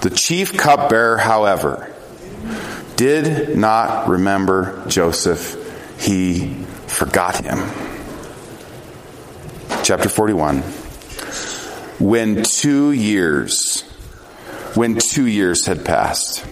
The 0.00 0.10
chief 0.10 0.56
cupbearer, 0.56 1.18
however, 1.18 1.94
did 2.96 3.56
not 3.56 4.08
remember 4.08 4.84
Joseph. 4.88 5.58
He 6.00 6.54
forgot 6.88 7.44
him 7.44 7.91
chapter 9.82 10.08
41. 10.08 10.58
When 11.98 12.44
two 12.44 12.92
years, 12.92 13.82
when 14.74 14.96
two 14.96 15.26
years 15.26 15.66
had 15.66 15.84
passed. 15.84 16.44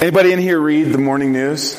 Anybody 0.00 0.32
in 0.32 0.38
here 0.38 0.60
read 0.60 0.92
the 0.92 0.98
morning 0.98 1.32
news? 1.32 1.78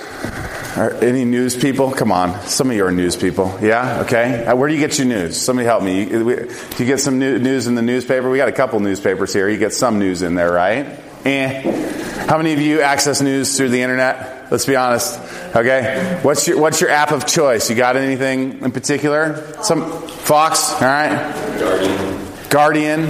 Are 0.78 0.94
any 0.96 1.26
news 1.26 1.56
people? 1.58 1.92
Come 1.92 2.12
on. 2.12 2.40
Some 2.42 2.70
of 2.70 2.76
you 2.76 2.86
are 2.86 2.92
news 2.92 3.16
people. 3.16 3.58
Yeah? 3.62 4.02
Okay. 4.02 4.46
Uh, 4.46 4.56
where 4.56 4.70
do 4.70 4.76
you 4.76 4.80
get 4.80 4.98
your 4.98 5.08
news? 5.08 5.40
Somebody 5.40 5.66
help 5.66 5.84
me. 5.84 6.06
Do 6.06 6.48
you 6.78 6.86
get 6.86 7.00
some 7.00 7.18
news 7.18 7.68
in 7.68 7.76
the 7.76 7.82
newspaper? 7.82 8.30
We 8.30 8.38
got 8.38 8.50
a 8.50 8.54
couple 8.54 8.80
newspapers 8.80 9.34
here. 9.34 9.50
You 9.50 9.58
get 9.58 9.74
some 9.74 10.00
news 10.00 10.22
in 10.22 10.36
there, 10.36 10.52
right? 10.52 11.00
Eh. 11.26 12.26
How 12.28 12.38
many 12.38 12.54
of 12.54 12.60
you 12.60 12.82
access 12.82 13.22
news 13.22 13.58
through 13.58 13.70
the 13.70 13.82
internet? 13.82 14.52
Let's 14.52 14.66
be 14.66 14.76
honest. 14.76 15.20
Okay. 15.56 16.20
What's 16.24 16.48
your 16.48 16.60
What's 16.60 16.82
your 16.82 16.90
app 16.90 17.12
of 17.12 17.28
choice? 17.28 17.70
You 17.70 17.76
got 17.76 17.96
anything 17.96 18.62
in 18.64 18.72
particular? 18.72 19.62
Some 19.64 20.08
Fox. 20.08 20.74
All 20.74 20.82
right. 20.82 21.34
Guardian. 21.60 22.28
Guardian. 22.50 23.08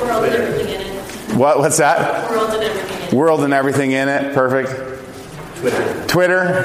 World 0.00 0.24
and 0.24 0.34
everything 0.34 0.68
in 0.74 0.80
it. 0.80 1.36
What? 1.36 1.58
What's 1.58 1.78
that? 1.78 2.30
World 2.30 2.50
and 2.50 2.62
everything 2.62 3.00
in 3.00 3.08
it. 3.08 3.14
World 3.14 3.40
and 3.40 3.54
everything 3.54 3.92
in 3.92 4.08
it. 4.08 4.34
Perfect. 4.34 4.70
Twitter. 5.60 6.06
Twitter. 6.08 6.64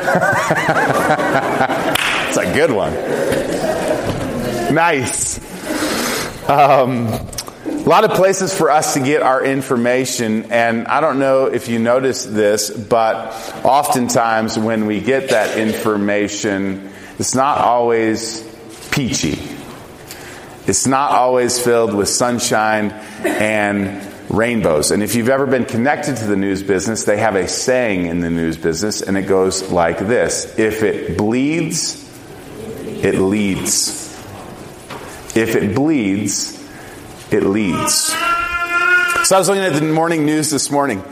It's 2.30 2.38
a 2.38 2.54
good 2.54 2.70
one. 2.72 2.94
Nice. 4.72 5.40
Um, 6.48 7.08
a 7.90 7.98
lot 7.98 8.04
of 8.04 8.12
places 8.12 8.56
for 8.56 8.70
us 8.70 8.94
to 8.94 9.00
get 9.00 9.24
our 9.24 9.44
information, 9.44 10.52
and 10.52 10.88
I 10.88 11.02
don't 11.02 11.18
know 11.18 11.48
if 11.48 11.70
you 11.70 11.80
notice 11.80 12.24
this, 12.24 12.70
but 12.70 13.34
oftentimes 13.66 14.60
when 14.60 14.86
we 14.86 15.02
get 15.02 15.30
that 15.30 15.58
information, 15.58 16.92
it's 17.18 17.34
not 17.34 17.58
always 17.58 18.44
peachy. 18.92 19.40
It's 20.68 20.86
not 20.86 21.14
always 21.14 21.60
filled 21.60 21.96
with 21.96 22.10
sunshine 22.10 22.92
and 23.26 24.08
rainbows. 24.30 24.92
And 24.92 25.02
if 25.02 25.16
you've 25.16 25.30
ever 25.30 25.48
been 25.48 25.66
connected 25.66 26.18
to 26.18 26.28
the 26.28 26.38
news 26.38 26.62
business, 26.62 27.06
they 27.06 27.18
have 27.18 27.34
a 27.34 27.48
saying 27.48 28.06
in 28.06 28.20
the 28.20 28.30
news 28.30 28.56
business, 28.56 29.02
and 29.02 29.18
it 29.18 29.24
goes 29.24 29.72
like 29.72 29.98
this 29.98 30.60
If 30.60 30.84
it 30.84 31.18
bleeds, 31.18 32.08
it 32.86 33.16
leads. 33.16 34.16
If 35.36 35.56
it 35.56 35.74
bleeds, 35.74 36.59
it 37.32 37.44
leads. 37.44 38.08
So 39.28 39.36
I 39.36 39.40
was 39.40 39.48
looking 39.48 39.64
at 39.64 39.74
the 39.74 39.82
morning 39.82 40.26
news 40.26 40.50
this 40.50 40.72
morning. 40.72 41.04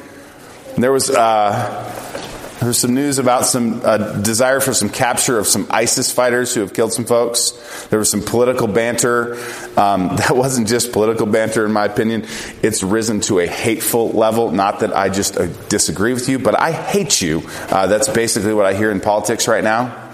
There 0.78 0.92
was 0.92 1.10
uh, 1.10 1.98
there 2.60 2.68
was 2.68 2.80
some 2.80 2.96
news 2.96 3.20
about 3.20 3.46
some 3.46 3.82
uh, 3.84 3.98
desire 4.22 4.60
for 4.60 4.74
some 4.74 4.90
capture 4.90 5.38
of 5.38 5.46
some 5.46 5.68
ISIS 5.70 6.12
fighters 6.12 6.56
who 6.56 6.62
have 6.62 6.74
killed 6.74 6.92
some 6.92 7.06
folks. 7.06 7.52
There 7.90 8.00
was 8.00 8.10
some 8.10 8.24
political 8.24 8.68
banter. 8.68 9.36
Um, 9.78 10.08
that 10.18 10.36
wasn't 10.36 10.68
just 10.68 10.92
political 10.92 11.28
banter, 11.28 11.66
in 11.66 11.72
my 11.72 11.86
opinion. 11.86 12.26
It's 12.64 12.82
risen 12.82 13.22
to 13.22 13.40
a 13.40 13.46
hateful 13.48 14.10
level. 14.10 14.50
Not 14.50 14.80
that 14.80 14.96
I 14.96 15.10
just 15.10 15.38
uh, 15.38 15.46
disagree 15.70 16.14
with 16.14 16.30
you, 16.30 16.40
but 16.40 16.60
I 16.60 16.72
hate 16.72 17.22
you. 17.22 17.44
Uh, 17.70 17.86
that's 17.86 18.10
basically 18.10 18.56
what 18.56 18.66
I 18.66 18.74
hear 18.74 18.90
in 18.90 19.02
politics 19.02 19.48
right 19.48 19.64
now. 19.64 20.08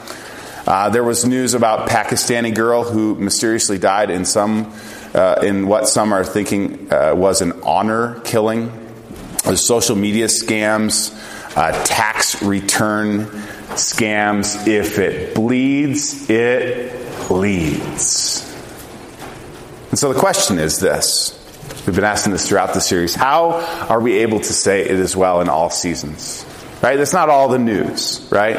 Uh, 0.67 0.89
there 0.89 1.03
was 1.03 1.25
news 1.25 1.53
about 1.53 1.89
Pakistani 1.89 2.53
girl 2.53 2.83
who 2.83 3.15
mysteriously 3.15 3.77
died 3.77 4.09
in 4.09 4.25
some, 4.25 4.73
uh, 5.13 5.39
in 5.43 5.67
what 5.67 5.87
some 5.87 6.13
are 6.13 6.23
thinking 6.23 6.91
uh, 6.91 7.13
was 7.15 7.41
an 7.41 7.53
honor 7.63 8.19
killing. 8.21 8.79
Social 9.55 9.95
media 9.95 10.27
scams, 10.27 11.13
uh, 11.57 11.71
tax 11.83 12.41
return 12.41 13.25
scams. 13.75 14.67
If 14.67 14.99
it 14.99 15.35
bleeds, 15.35 16.29
it 16.29 17.29
leads. 17.29 18.49
And 19.89 19.99
so 19.99 20.13
the 20.13 20.19
question 20.19 20.59
is 20.59 20.79
this. 20.79 21.39
We've 21.85 21.95
been 21.95 22.05
asking 22.05 22.31
this 22.31 22.47
throughout 22.47 22.73
the 22.73 22.79
series. 22.79 23.13
How 23.13 23.51
are 23.89 23.99
we 23.99 24.19
able 24.19 24.39
to 24.39 24.53
say 24.53 24.81
it 24.81 24.91
is 24.91 25.15
well 25.15 25.41
in 25.41 25.49
all 25.49 25.69
seasons? 25.69 26.45
Right? 26.83 26.97
That's 26.97 27.13
not 27.13 27.29
all 27.29 27.47
the 27.47 27.59
news, 27.59 28.27
right? 28.29 28.57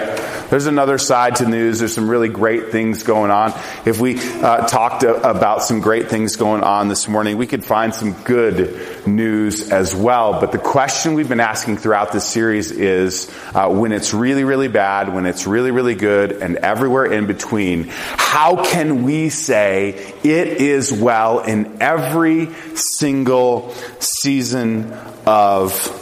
There's 0.48 0.64
another 0.64 0.96
side 0.96 1.36
to 1.36 1.46
news. 1.46 1.80
There's 1.80 1.92
some 1.92 2.08
really 2.08 2.30
great 2.30 2.70
things 2.70 3.02
going 3.02 3.30
on. 3.30 3.52
If 3.84 4.00
we 4.00 4.18
uh, 4.18 4.66
talked 4.66 5.02
about 5.02 5.62
some 5.62 5.80
great 5.80 6.08
things 6.08 6.36
going 6.36 6.62
on 6.62 6.88
this 6.88 7.06
morning, 7.06 7.36
we 7.36 7.46
could 7.46 7.66
find 7.66 7.94
some 7.94 8.14
good 8.22 9.06
news 9.06 9.70
as 9.70 9.94
well. 9.94 10.40
But 10.40 10.52
the 10.52 10.58
question 10.58 11.12
we've 11.12 11.28
been 11.28 11.38
asking 11.38 11.76
throughout 11.76 12.12
this 12.12 12.26
series 12.26 12.70
is 12.70 13.30
uh, 13.54 13.68
when 13.68 13.92
it's 13.92 14.14
really, 14.14 14.44
really 14.44 14.68
bad, 14.68 15.12
when 15.12 15.26
it's 15.26 15.46
really, 15.46 15.70
really 15.70 15.94
good, 15.94 16.32
and 16.32 16.56
everywhere 16.56 17.04
in 17.04 17.26
between, 17.26 17.88
how 17.90 18.64
can 18.64 19.02
we 19.02 19.28
say 19.28 20.14
it 20.24 20.48
is 20.62 20.90
well 20.90 21.40
in 21.40 21.82
every 21.82 22.48
single 22.74 23.74
season 24.00 24.94
of 25.26 26.00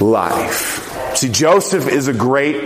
life? 0.00 1.16
See, 1.16 1.28
Joseph 1.30 1.88
is 1.88 2.08
a 2.08 2.12
great, 2.12 2.56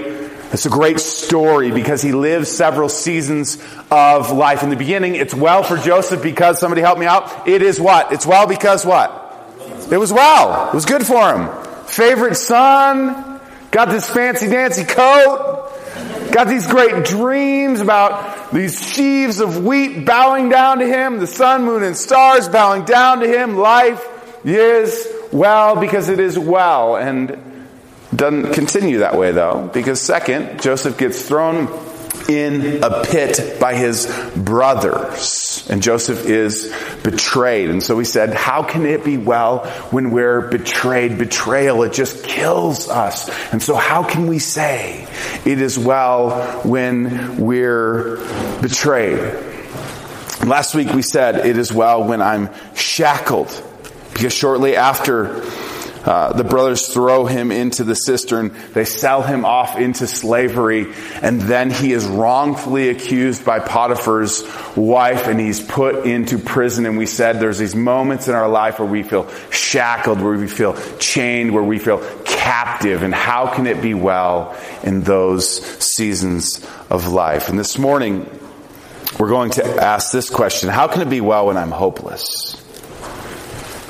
it's 0.52 0.66
a 0.66 0.70
great 0.70 1.00
story 1.00 1.70
because 1.70 2.02
he 2.02 2.12
lives 2.12 2.50
several 2.50 2.88
seasons 2.88 3.58
of 3.90 4.32
life. 4.32 4.62
In 4.62 4.70
the 4.70 4.76
beginning, 4.76 5.14
it's 5.14 5.34
well 5.34 5.62
for 5.62 5.76
Joseph 5.76 6.22
because, 6.22 6.58
somebody 6.58 6.82
help 6.82 6.98
me 6.98 7.06
out, 7.06 7.46
it 7.46 7.62
is 7.62 7.80
what? 7.80 8.12
It's 8.12 8.26
well 8.26 8.46
because 8.46 8.84
what? 8.84 9.16
It 9.90 9.98
was 9.98 10.12
well. 10.12 10.68
It 10.68 10.74
was 10.74 10.84
good 10.84 11.06
for 11.06 11.34
him. 11.34 11.86
Favorite 11.86 12.36
son, 12.36 13.40
got 13.70 13.88
this 13.88 14.08
fancy 14.08 14.48
dancy 14.48 14.84
coat, 14.84 15.72
got 16.32 16.48
these 16.48 16.66
great 16.66 17.04
dreams 17.04 17.80
about 17.80 18.52
these 18.52 18.80
sheaves 18.94 19.40
of 19.40 19.64
wheat 19.64 20.04
bowing 20.04 20.48
down 20.48 20.78
to 20.78 20.86
him, 20.86 21.18
the 21.18 21.26
sun, 21.26 21.64
moon, 21.64 21.82
and 21.82 21.96
stars 21.96 22.48
bowing 22.48 22.84
down 22.84 23.20
to 23.20 23.28
him. 23.28 23.56
Life 23.56 24.04
is 24.44 25.06
well 25.32 25.76
because 25.76 26.08
it 26.08 26.20
is 26.20 26.38
well. 26.38 26.96
And 26.96 27.66
doesn't 28.14 28.54
continue 28.54 28.98
that 28.98 29.16
way 29.16 29.32
though, 29.32 29.70
because 29.72 30.00
second, 30.00 30.60
Joseph 30.60 30.98
gets 30.98 31.22
thrown 31.22 31.68
in 32.28 32.82
a 32.82 33.04
pit 33.04 33.58
by 33.60 33.74
his 33.74 34.06
brothers. 34.36 35.66
And 35.68 35.82
Joseph 35.82 36.26
is 36.26 36.74
betrayed. 37.02 37.70
And 37.70 37.82
so 37.82 37.96
we 37.96 38.04
said, 38.04 38.34
how 38.34 38.62
can 38.62 38.86
it 38.86 39.04
be 39.04 39.16
well 39.16 39.66
when 39.90 40.10
we're 40.10 40.48
betrayed? 40.48 41.18
Betrayal, 41.18 41.82
it 41.82 41.92
just 41.92 42.24
kills 42.24 42.88
us. 42.88 43.28
And 43.52 43.62
so 43.62 43.74
how 43.74 44.02
can 44.02 44.26
we 44.26 44.38
say 44.38 45.06
it 45.44 45.60
is 45.60 45.78
well 45.78 46.60
when 46.62 47.38
we're 47.38 48.16
betrayed? 48.60 49.18
Last 50.44 50.74
week 50.74 50.92
we 50.92 51.02
said 51.02 51.46
it 51.46 51.58
is 51.58 51.72
well 51.72 52.04
when 52.04 52.22
I'm 52.22 52.50
shackled. 52.74 53.50
Because 54.12 54.32
shortly 54.32 54.76
after 54.76 55.42
uh, 56.04 56.32
the 56.32 56.44
brothers 56.44 56.88
throw 56.88 57.26
him 57.26 57.52
into 57.52 57.84
the 57.84 57.94
cistern. 57.94 58.56
They 58.72 58.84
sell 58.84 59.22
him 59.22 59.44
off 59.44 59.78
into 59.78 60.06
slavery. 60.06 60.92
And 61.20 61.40
then 61.42 61.70
he 61.70 61.92
is 61.92 62.06
wrongfully 62.06 62.88
accused 62.88 63.44
by 63.44 63.60
Potiphar's 63.60 64.42
wife 64.76 65.26
and 65.26 65.38
he's 65.38 65.60
put 65.60 66.06
into 66.06 66.38
prison. 66.38 66.86
And 66.86 66.96
we 66.96 67.06
said 67.06 67.38
there's 67.38 67.58
these 67.58 67.74
moments 67.74 68.28
in 68.28 68.34
our 68.34 68.48
life 68.48 68.78
where 68.78 68.88
we 68.88 69.02
feel 69.02 69.28
shackled, 69.50 70.20
where 70.22 70.38
we 70.38 70.48
feel 70.48 70.74
chained, 70.98 71.52
where 71.52 71.62
we 71.62 71.78
feel 71.78 71.98
captive. 72.24 73.02
And 73.02 73.14
how 73.14 73.52
can 73.54 73.66
it 73.66 73.82
be 73.82 73.92
well 73.92 74.56
in 74.82 75.02
those 75.02 75.60
seasons 75.84 76.66
of 76.88 77.08
life? 77.08 77.50
And 77.50 77.58
this 77.58 77.78
morning, 77.78 78.26
we're 79.18 79.28
going 79.28 79.50
to 79.52 79.64
ask 79.64 80.12
this 80.12 80.30
question 80.30 80.70
How 80.70 80.88
can 80.88 81.02
it 81.02 81.10
be 81.10 81.20
well 81.20 81.48
when 81.48 81.58
I'm 81.58 81.70
hopeless? 81.70 82.59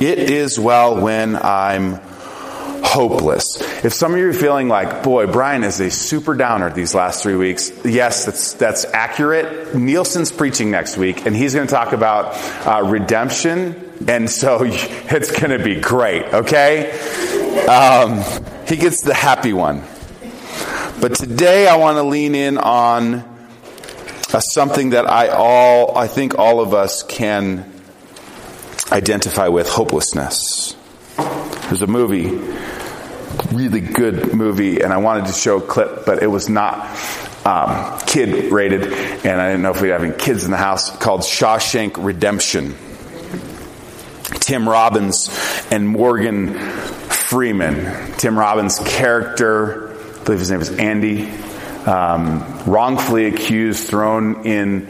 It 0.01 0.19
is 0.31 0.59
well 0.59 0.99
when 0.99 1.37
I'm 1.37 2.01
hopeless. 2.83 3.61
If 3.85 3.93
some 3.93 4.15
of 4.15 4.19
you 4.19 4.31
are 4.31 4.33
feeling 4.33 4.67
like, 4.67 5.03
boy, 5.03 5.27
Brian 5.27 5.63
is 5.63 5.79
a 5.79 5.91
super 5.91 6.35
downer 6.35 6.73
these 6.73 6.95
last 6.95 7.23
three 7.23 7.37
weeks, 7.37 7.71
yes, 7.85 8.25
that's, 8.25 8.55
that's 8.55 8.87
accurate. 8.87 9.75
Nielsen's 9.75 10.33
preaching 10.33 10.71
next 10.71 10.97
week, 10.97 11.27
and 11.27 11.37
he's 11.37 11.55
going 11.55 11.67
to 11.67 11.73
talk 11.73 11.93
about 11.93 12.33
uh, 12.67 12.83
redemption, 12.89 13.93
and 14.09 14.31
so 14.31 14.61
it's 14.65 15.39
going 15.39 15.57
to 15.57 15.63
be 15.63 15.79
great, 15.79 16.25
okay? 16.33 16.91
Um, 17.67 18.23
he 18.67 18.77
gets 18.77 19.03
the 19.03 19.13
happy 19.13 19.53
one. 19.53 19.83
But 20.99 21.15
today 21.15 21.69
I 21.69 21.77
want 21.77 21.99
to 21.99 22.05
lean 22.05 22.35
in 22.35 22.57
on 22.57 23.17
uh, 24.33 24.41
something 24.41 24.91
that 24.91 25.07
I 25.07 25.29
all, 25.29 25.99
I 25.99 26.07
think 26.07 26.39
all 26.39 26.61
of 26.61 26.73
us 26.73 27.03
can 27.03 27.70
identify 28.93 29.49
with 29.49 29.69
hopelessness. 29.69 30.75
There's 31.17 31.83
a 31.83 31.87
movie, 31.87 32.31
really 33.53 33.81
good 33.81 34.35
movie, 34.35 34.81
and 34.81 34.93
I 34.93 34.99
wanted 34.99 35.27
to 35.27 35.33
show 35.33 35.59
a 35.59 35.61
clip, 35.61 36.05
but 36.05 36.23
it 36.23 36.27
was 36.27 36.49
not 36.49 36.85
um, 37.45 37.99
kid 38.01 38.53
rated, 38.53 38.93
and 38.93 39.41
I 39.41 39.51
didn't 39.51 39.63
know 39.63 39.71
if 39.71 39.81
we 39.81 39.89
had 39.89 40.03
any 40.03 40.17
kids 40.17 40.45
in 40.45 40.51
the 40.51 40.57
house, 40.57 40.97
called 40.97 41.23
Shawshank 41.23 42.03
Redemption. 42.05 42.75
Tim 44.41 44.69
Robbins 44.69 45.29
and 45.71 45.89
Morgan 45.89 46.55
Freeman. 46.55 48.13
Tim 48.15 48.39
Robbins' 48.39 48.79
character, 48.81 49.91
I 49.91 50.25
believe 50.25 50.41
his 50.41 50.51
name 50.51 50.61
is 50.61 50.71
Andy, 50.71 51.31
um, 51.87 52.65
wrongfully 52.67 53.27
accused, 53.27 53.87
thrown 53.87 54.47
in 54.47 54.87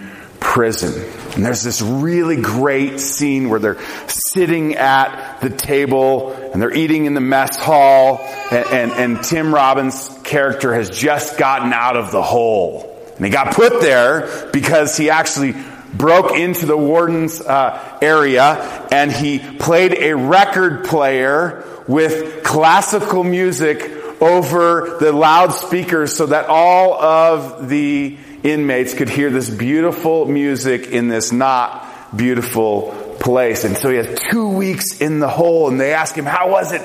prison. 0.50 0.92
And 1.36 1.46
there's 1.46 1.62
this 1.62 1.80
really 1.80 2.34
great 2.34 2.98
scene 2.98 3.50
where 3.50 3.60
they're 3.60 3.78
sitting 4.08 4.74
at 4.74 5.38
the 5.38 5.48
table 5.48 6.32
and 6.32 6.60
they're 6.60 6.74
eating 6.74 7.04
in 7.04 7.14
the 7.14 7.20
mess 7.20 7.56
hall 7.56 8.18
and, 8.50 8.66
and, 8.66 8.92
and 8.92 9.24
Tim 9.24 9.54
Robbins' 9.54 10.10
character 10.24 10.74
has 10.74 10.90
just 10.90 11.38
gotten 11.38 11.72
out 11.72 11.96
of 11.96 12.10
the 12.10 12.20
hole. 12.20 12.98
And 13.14 13.24
he 13.24 13.30
got 13.30 13.54
put 13.54 13.80
there 13.80 14.50
because 14.52 14.96
he 14.96 15.08
actually 15.08 15.54
broke 15.94 16.32
into 16.32 16.66
the 16.66 16.76
warden's 16.76 17.40
uh, 17.40 17.98
area 18.02 18.88
and 18.90 19.12
he 19.12 19.38
played 19.38 19.92
a 19.92 20.14
record 20.14 20.84
player 20.84 21.64
with 21.86 22.42
classical 22.42 23.22
music 23.22 23.88
over 24.20 24.96
the 24.98 25.12
loudspeakers 25.12 26.16
so 26.16 26.26
that 26.26 26.46
all 26.46 27.00
of 27.00 27.68
the 27.68 28.18
inmates 28.42 28.94
could 28.94 29.08
hear 29.08 29.30
this 29.30 29.50
beautiful 29.50 30.26
music 30.26 30.88
in 30.88 31.08
this 31.08 31.32
not 31.32 31.86
beautiful 32.16 33.16
place. 33.20 33.64
And 33.64 33.76
so 33.76 33.90
he 33.90 33.96
has 33.96 34.18
two 34.30 34.48
weeks 34.48 35.00
in 35.00 35.20
the 35.20 35.28
hole 35.28 35.68
and 35.68 35.80
they 35.80 35.92
ask 35.92 36.14
him, 36.14 36.24
how 36.24 36.50
was 36.50 36.72
it? 36.72 36.82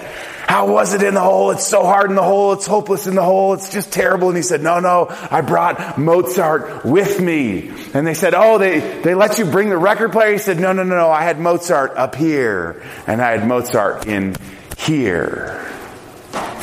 How 0.48 0.72
was 0.72 0.94
it 0.94 1.02
in 1.02 1.16
the 1.16 1.22
hole? 1.22 1.50
It's 1.52 1.66
so 1.66 1.84
hard 1.84 2.12
in 2.12 2.16
the 2.16 2.24
hole. 2.24 2.54
It's 2.54 2.68
hopeless 2.68 3.08
in 3.08 3.16
the 3.16 3.24
hole. 3.24 3.54
It's 3.54 3.72
just 3.72 3.92
terrible. 3.92 4.28
And 4.28 4.38
he 4.38 4.44
said, 4.44 4.62
no, 4.62 4.80
no, 4.80 5.08
I 5.10 5.42
brought 5.42 5.98
Mozart 5.98 6.86
with 6.86 7.20
me. 7.20 7.72
And 7.96 8.06
they 8.06 8.14
said, 8.14 8.36
oh, 8.36 8.60
they, 8.60 8.80
they 9.02 9.16
let 9.16 9.40
you 9.40 9.46
bring 9.46 9.70
the 9.70 9.78
record 9.78 10.12
player? 10.12 10.34
He 10.34 10.38
said, 10.38 10.60
no, 10.60 10.72
no, 10.72 10.84
no, 10.84 10.96
no. 10.96 11.10
I 11.10 11.24
had 11.24 11.40
Mozart 11.40 11.94
up 11.96 12.14
here 12.14 12.84
and 13.08 13.22
I 13.22 13.32
had 13.32 13.48
Mozart 13.48 14.06
in 14.06 14.36
here. 14.78 15.66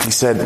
He 0.05 0.11
said, 0.13 0.37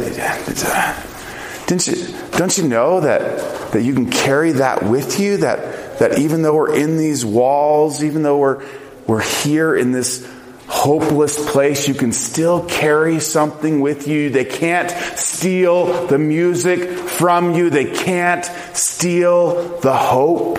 didn't 1.66 1.86
you, 1.88 2.06
don't 2.32 2.56
you 2.56 2.68
know 2.68 3.00
that, 3.00 3.72
that 3.72 3.82
you 3.82 3.92
can 3.92 4.08
carry 4.10 4.52
that 4.52 4.84
with 4.84 5.18
you? 5.18 5.38
That, 5.38 5.98
that 5.98 6.18
even 6.20 6.42
though 6.42 6.54
we're 6.54 6.76
in 6.76 6.96
these 6.96 7.24
walls, 7.24 8.04
even 8.04 8.22
though 8.22 8.38
we're, 8.38 8.64
we're 9.06 9.22
here 9.22 9.74
in 9.74 9.90
this 9.90 10.30
hopeless 10.68 11.50
place, 11.50 11.88
you 11.88 11.94
can 11.94 12.12
still 12.12 12.64
carry 12.64 13.18
something 13.18 13.80
with 13.80 14.06
you. 14.06 14.30
They 14.30 14.44
can't 14.44 14.90
steal 15.18 16.06
the 16.06 16.18
music 16.18 16.88
from 16.88 17.54
you. 17.54 17.70
They 17.70 17.92
can't 17.92 18.44
steal 18.76 19.78
the 19.80 19.96
hope. 19.96 20.58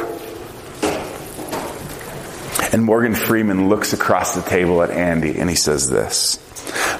And 2.74 2.84
Morgan 2.84 3.16
Freeman 3.16 3.70
looks 3.70 3.94
across 3.94 4.36
the 4.36 4.42
table 4.42 4.84
at 4.84 4.92
Andy 4.92 5.40
and 5.40 5.50
he 5.50 5.56
says 5.56 5.90
this. 5.90 6.44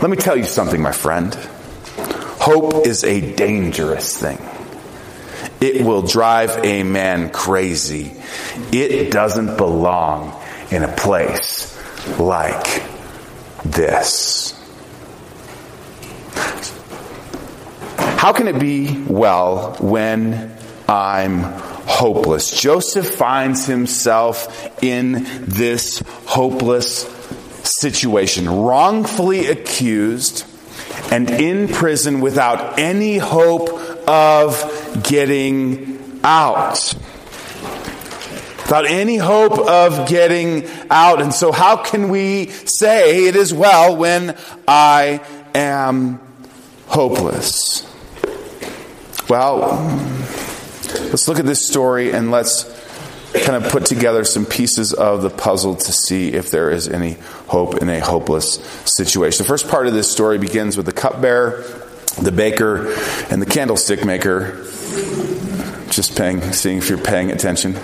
Let 0.02 0.10
me 0.10 0.16
tell 0.16 0.38
you 0.38 0.46
something, 0.46 0.82
my 0.82 0.94
friend. 0.94 1.38
Hope 2.48 2.88
is 2.88 3.04
a 3.04 3.34
dangerous 3.34 4.18
thing. 4.18 4.40
It 5.60 5.84
will 5.84 6.02
drive 6.02 6.64
a 6.64 6.84
man 6.84 7.30
crazy. 7.30 8.14
It 8.72 9.12
doesn't 9.12 9.58
belong 9.58 10.34
in 10.72 10.84
a 10.84 10.88
place 10.88 11.78
like 12.18 12.84
this. 13.66 14.54
How 17.98 18.32
can 18.32 18.48
it 18.48 18.62
be 18.62 19.04
well 19.04 19.76
when 19.82 20.58
I'm 20.88 21.40
hopeless? 21.42 22.62
Joseph 22.62 23.14
finds 23.14 23.66
himself 23.66 24.82
in 24.82 25.26
this 25.42 26.02
hopeless 26.26 27.02
situation, 27.66 28.50
wrongfully 28.50 29.48
accused 29.48 30.46
and 31.12 31.30
in 31.30 31.68
prison 31.68 32.22
without 32.22 32.80
any 32.80 33.18
hope 33.18 33.70
of 34.08 35.04
getting 35.04 36.20
out 36.24 36.96
without 38.68 38.86
any 38.86 39.16
hope 39.16 39.58
of 39.60 40.10
getting 40.10 40.68
out. 40.90 41.22
And 41.22 41.34
so 41.34 41.54
how 41.54 41.78
can 41.78 42.10
we 42.10 42.48
say 42.50 43.28
it 43.28 43.38
is 43.38 43.54
well 43.54 43.96
when 43.96 44.38
I 44.68 45.22
am 45.56 46.20
hopeless? 46.88 47.90
Well, 49.30 49.60
let's 51.06 51.30
look 51.30 51.40
at 51.40 51.46
this 51.46 51.66
story 51.66 52.12
and 52.12 52.30
let's 52.30 52.66
kind 53.34 53.64
of 53.64 53.72
put 53.72 53.86
together 53.86 54.24
some 54.24 54.46
pieces 54.46 54.94
of 54.94 55.22
the 55.22 55.30
puzzle 55.30 55.76
to 55.76 55.92
see 55.92 56.34
if 56.34 56.52
there 56.52 56.70
is 56.70 56.88
any 56.88 57.14
hope 57.48 57.78
in 57.82 57.90
a 57.90 58.00
hopeless 58.00 58.56
situation. 58.86 59.44
The 59.44 59.48
first 59.48 59.68
part 59.68 59.88
of 59.88 59.94
this 59.94 60.10
story 60.12 60.38
begins 60.38 60.78
with 60.78 60.86
the 60.86 60.94
cupbearer, 60.94 61.64
the 62.22 62.32
baker, 62.32 62.94
and 63.30 63.42
the 63.42 63.46
candlestick 63.46 64.06
maker. 64.06 64.64
Just 65.90 66.18
paying, 66.18 66.42
seeing 66.54 66.78
if 66.78 66.90
you're 66.90 66.98
paying 66.98 67.32
attention 67.32 67.76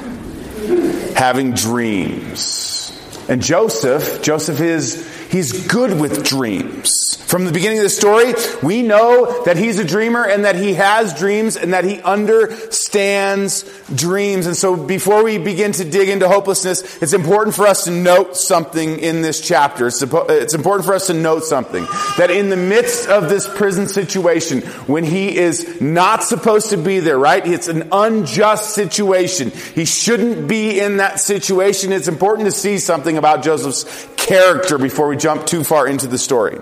having 1.16 1.54
dreams. 1.54 2.92
And 3.30 3.42
Joseph, 3.42 4.22
Joseph 4.22 4.60
is, 4.60 5.10
he's 5.32 5.68
good 5.68 6.00
with 6.00 6.26
dreams. 6.26 7.16
From 7.26 7.46
the 7.46 7.52
beginning 7.52 7.78
of 7.80 7.84
the 7.84 7.90
story, 7.90 8.34
we 8.62 8.82
know 8.82 9.44
that 9.46 9.58
he's 9.58 9.80
a 9.80 9.86
dreamer 9.86 10.26
and 10.26 10.46
that 10.46 10.56
he 10.56 10.74
has 10.74 11.18
dreams 11.18 11.56
and 11.56 11.74
that 11.74 11.86
he 11.86 12.02
understands 12.02 12.83
dreams. 12.94 14.46
And 14.46 14.56
so 14.56 14.76
before 14.76 15.24
we 15.24 15.38
begin 15.38 15.72
to 15.74 15.84
dig 15.84 16.10
into 16.10 16.28
hopelessness, 16.28 17.02
it's 17.02 17.14
important 17.14 17.56
for 17.56 17.68
us 17.68 17.86
to 17.86 17.92
note 17.92 18.38
something 18.38 19.00
in 19.00 19.22
this 19.22 19.42
chapter. 19.42 19.88
It's, 19.88 20.02
it's 20.02 20.54
important 20.54 20.86
for 20.86 20.94
us 20.94 21.08
to 21.08 21.14
note 21.14 21.44
something. 21.44 21.84
That 22.18 22.30
in 22.32 22.50
the 22.50 22.58
midst 22.58 23.10
of 23.10 23.30
this 23.30 23.48
prison 23.48 23.88
situation, 23.88 24.62
when 24.88 25.04
he 25.04 25.36
is 25.36 25.82
not 25.82 26.24
supposed 26.24 26.70
to 26.70 26.78
be 26.78 27.00
there, 27.00 27.18
right? 27.18 27.46
It's 27.46 27.68
an 27.68 27.90
unjust 27.92 28.74
situation. 28.74 29.52
He 29.52 29.86
shouldn't 29.86 30.48
be 30.48 30.80
in 30.80 30.98
that 30.98 31.20
situation. 31.20 31.92
It's 31.92 32.08
important 32.08 32.46
to 32.46 32.52
see 32.52 32.78
something 32.78 33.18
about 33.18 33.44
Joseph's 33.44 34.08
character 34.16 34.78
before 34.78 35.08
we 35.08 35.18
jump 35.18 35.46
too 35.46 35.64
far 35.64 35.88
into 35.88 36.08
the 36.08 36.18
story. 36.18 36.60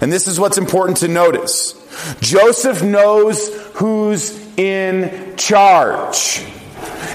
And 0.00 0.12
this 0.12 0.28
is 0.28 0.38
what's 0.38 0.58
important 0.58 0.98
to 0.98 1.08
notice. 1.08 1.74
Joseph 2.20 2.82
knows 2.82 3.48
who's 3.74 4.45
in 4.56 5.36
charge. 5.36 6.44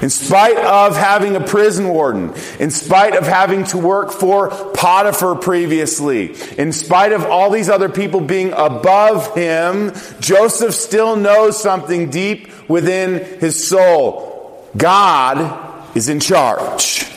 In 0.02 0.10
spite 0.10 0.58
of 0.58 0.98
having 0.98 1.36
a 1.36 1.40
prison 1.40 1.88
warden, 1.88 2.34
in 2.60 2.72
spite 2.72 3.16
of 3.16 3.28
having 3.28 3.66
to 3.66 3.78
work 3.78 4.12
for 4.12 4.50
Potiphar 4.74 5.36
previously, 5.36 6.36
in 6.58 6.72
spite 6.72 7.12
of 7.12 7.26
all 7.26 7.52
these 7.52 7.70
other 7.70 7.90
people 7.90 8.20
being 8.20 8.52
above 8.54 9.36
him, 9.36 9.94
Joseph 10.20 10.74
still 10.74 11.16
knows 11.16 11.62
something 11.62 12.10
deep 12.10 12.50
within 12.68 13.40
his 13.40 13.68
soul. 13.68 14.68
God 14.76 15.96
is 15.96 16.10
in 16.10 16.20
charge. 16.20 17.11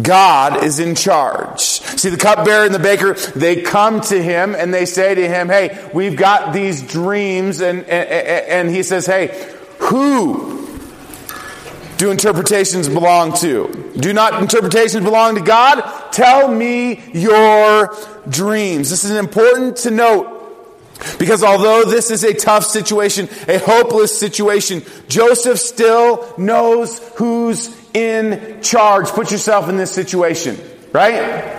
God 0.00 0.62
is 0.64 0.78
in 0.78 0.94
charge. 0.94 1.60
See, 1.60 2.10
the 2.10 2.16
cupbearer 2.16 2.64
and 2.64 2.74
the 2.74 2.78
baker, 2.78 3.14
they 3.14 3.62
come 3.62 4.00
to 4.02 4.22
him 4.22 4.54
and 4.54 4.72
they 4.72 4.86
say 4.86 5.14
to 5.14 5.28
him, 5.28 5.48
Hey, 5.48 5.88
we've 5.94 6.16
got 6.16 6.52
these 6.52 6.82
dreams. 6.82 7.60
And, 7.60 7.80
and, 7.84 8.08
and 8.08 8.70
he 8.70 8.82
says, 8.82 9.06
Hey, 9.06 9.54
who 9.78 10.68
do 11.96 12.10
interpretations 12.10 12.88
belong 12.88 13.34
to? 13.38 13.92
Do 13.96 14.12
not 14.12 14.42
interpretations 14.42 15.04
belong 15.04 15.36
to 15.36 15.40
God? 15.40 15.82
Tell 16.12 16.48
me 16.52 17.02
your 17.12 17.94
dreams. 18.28 18.90
This 18.90 19.04
is 19.04 19.12
important 19.12 19.78
to 19.78 19.90
note. 19.90 20.32
Because 21.18 21.42
although 21.42 21.84
this 21.84 22.10
is 22.10 22.24
a 22.24 22.32
tough 22.32 22.64
situation, 22.64 23.28
a 23.48 23.58
hopeless 23.58 24.18
situation, 24.18 24.82
Joseph 25.08 25.58
still 25.58 26.32
knows 26.38 26.98
who's 27.16 27.68
in 27.96 28.60
charge. 28.60 29.08
Put 29.08 29.30
yourself 29.30 29.70
in 29.70 29.78
this 29.78 29.90
situation, 29.90 30.58
right? 30.92 31.54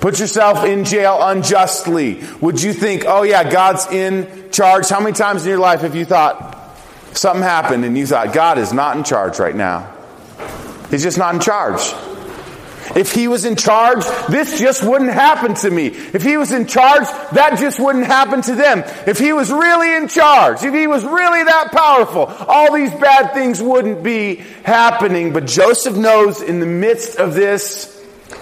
Put 0.00 0.18
yourself 0.18 0.64
in 0.64 0.84
jail 0.84 1.18
unjustly. 1.20 2.22
Would 2.40 2.62
you 2.62 2.72
think, 2.72 3.04
oh 3.06 3.22
yeah, 3.22 3.48
God's 3.50 3.86
in 3.86 4.50
charge? 4.50 4.88
How 4.88 5.00
many 5.00 5.12
times 5.12 5.44
in 5.44 5.50
your 5.50 5.58
life 5.58 5.82
have 5.82 5.94
you 5.94 6.06
thought 6.06 6.78
something 7.12 7.42
happened 7.42 7.84
and 7.84 7.96
you 7.96 8.06
thought, 8.06 8.32
God 8.32 8.56
is 8.58 8.72
not 8.72 8.96
in 8.96 9.04
charge 9.04 9.38
right 9.38 9.54
now? 9.54 9.92
He's 10.90 11.02
just 11.02 11.18
not 11.18 11.34
in 11.34 11.40
charge. 11.40 11.82
If 12.94 13.12
he 13.12 13.28
was 13.28 13.44
in 13.44 13.56
charge, 13.56 14.04
this 14.28 14.58
just 14.58 14.82
wouldn't 14.84 15.12
happen 15.12 15.54
to 15.56 15.70
me. 15.70 15.86
If 15.86 16.22
he 16.22 16.36
was 16.36 16.52
in 16.52 16.66
charge, 16.66 17.04
that 17.32 17.58
just 17.58 17.80
wouldn't 17.80 18.06
happen 18.06 18.42
to 18.42 18.54
them. 18.54 18.84
If 19.06 19.18
he 19.18 19.32
was 19.32 19.50
really 19.50 19.96
in 19.96 20.08
charge, 20.08 20.62
if 20.62 20.74
he 20.74 20.86
was 20.86 21.04
really 21.04 21.42
that 21.44 21.72
powerful, 21.72 22.26
all 22.26 22.72
these 22.72 22.92
bad 22.92 23.32
things 23.32 23.60
wouldn't 23.60 24.02
be 24.02 24.36
happening. 24.62 25.32
But 25.32 25.46
Joseph 25.46 25.96
knows 25.96 26.42
in 26.42 26.60
the 26.60 26.66
midst 26.66 27.18
of 27.18 27.34
this 27.34 27.92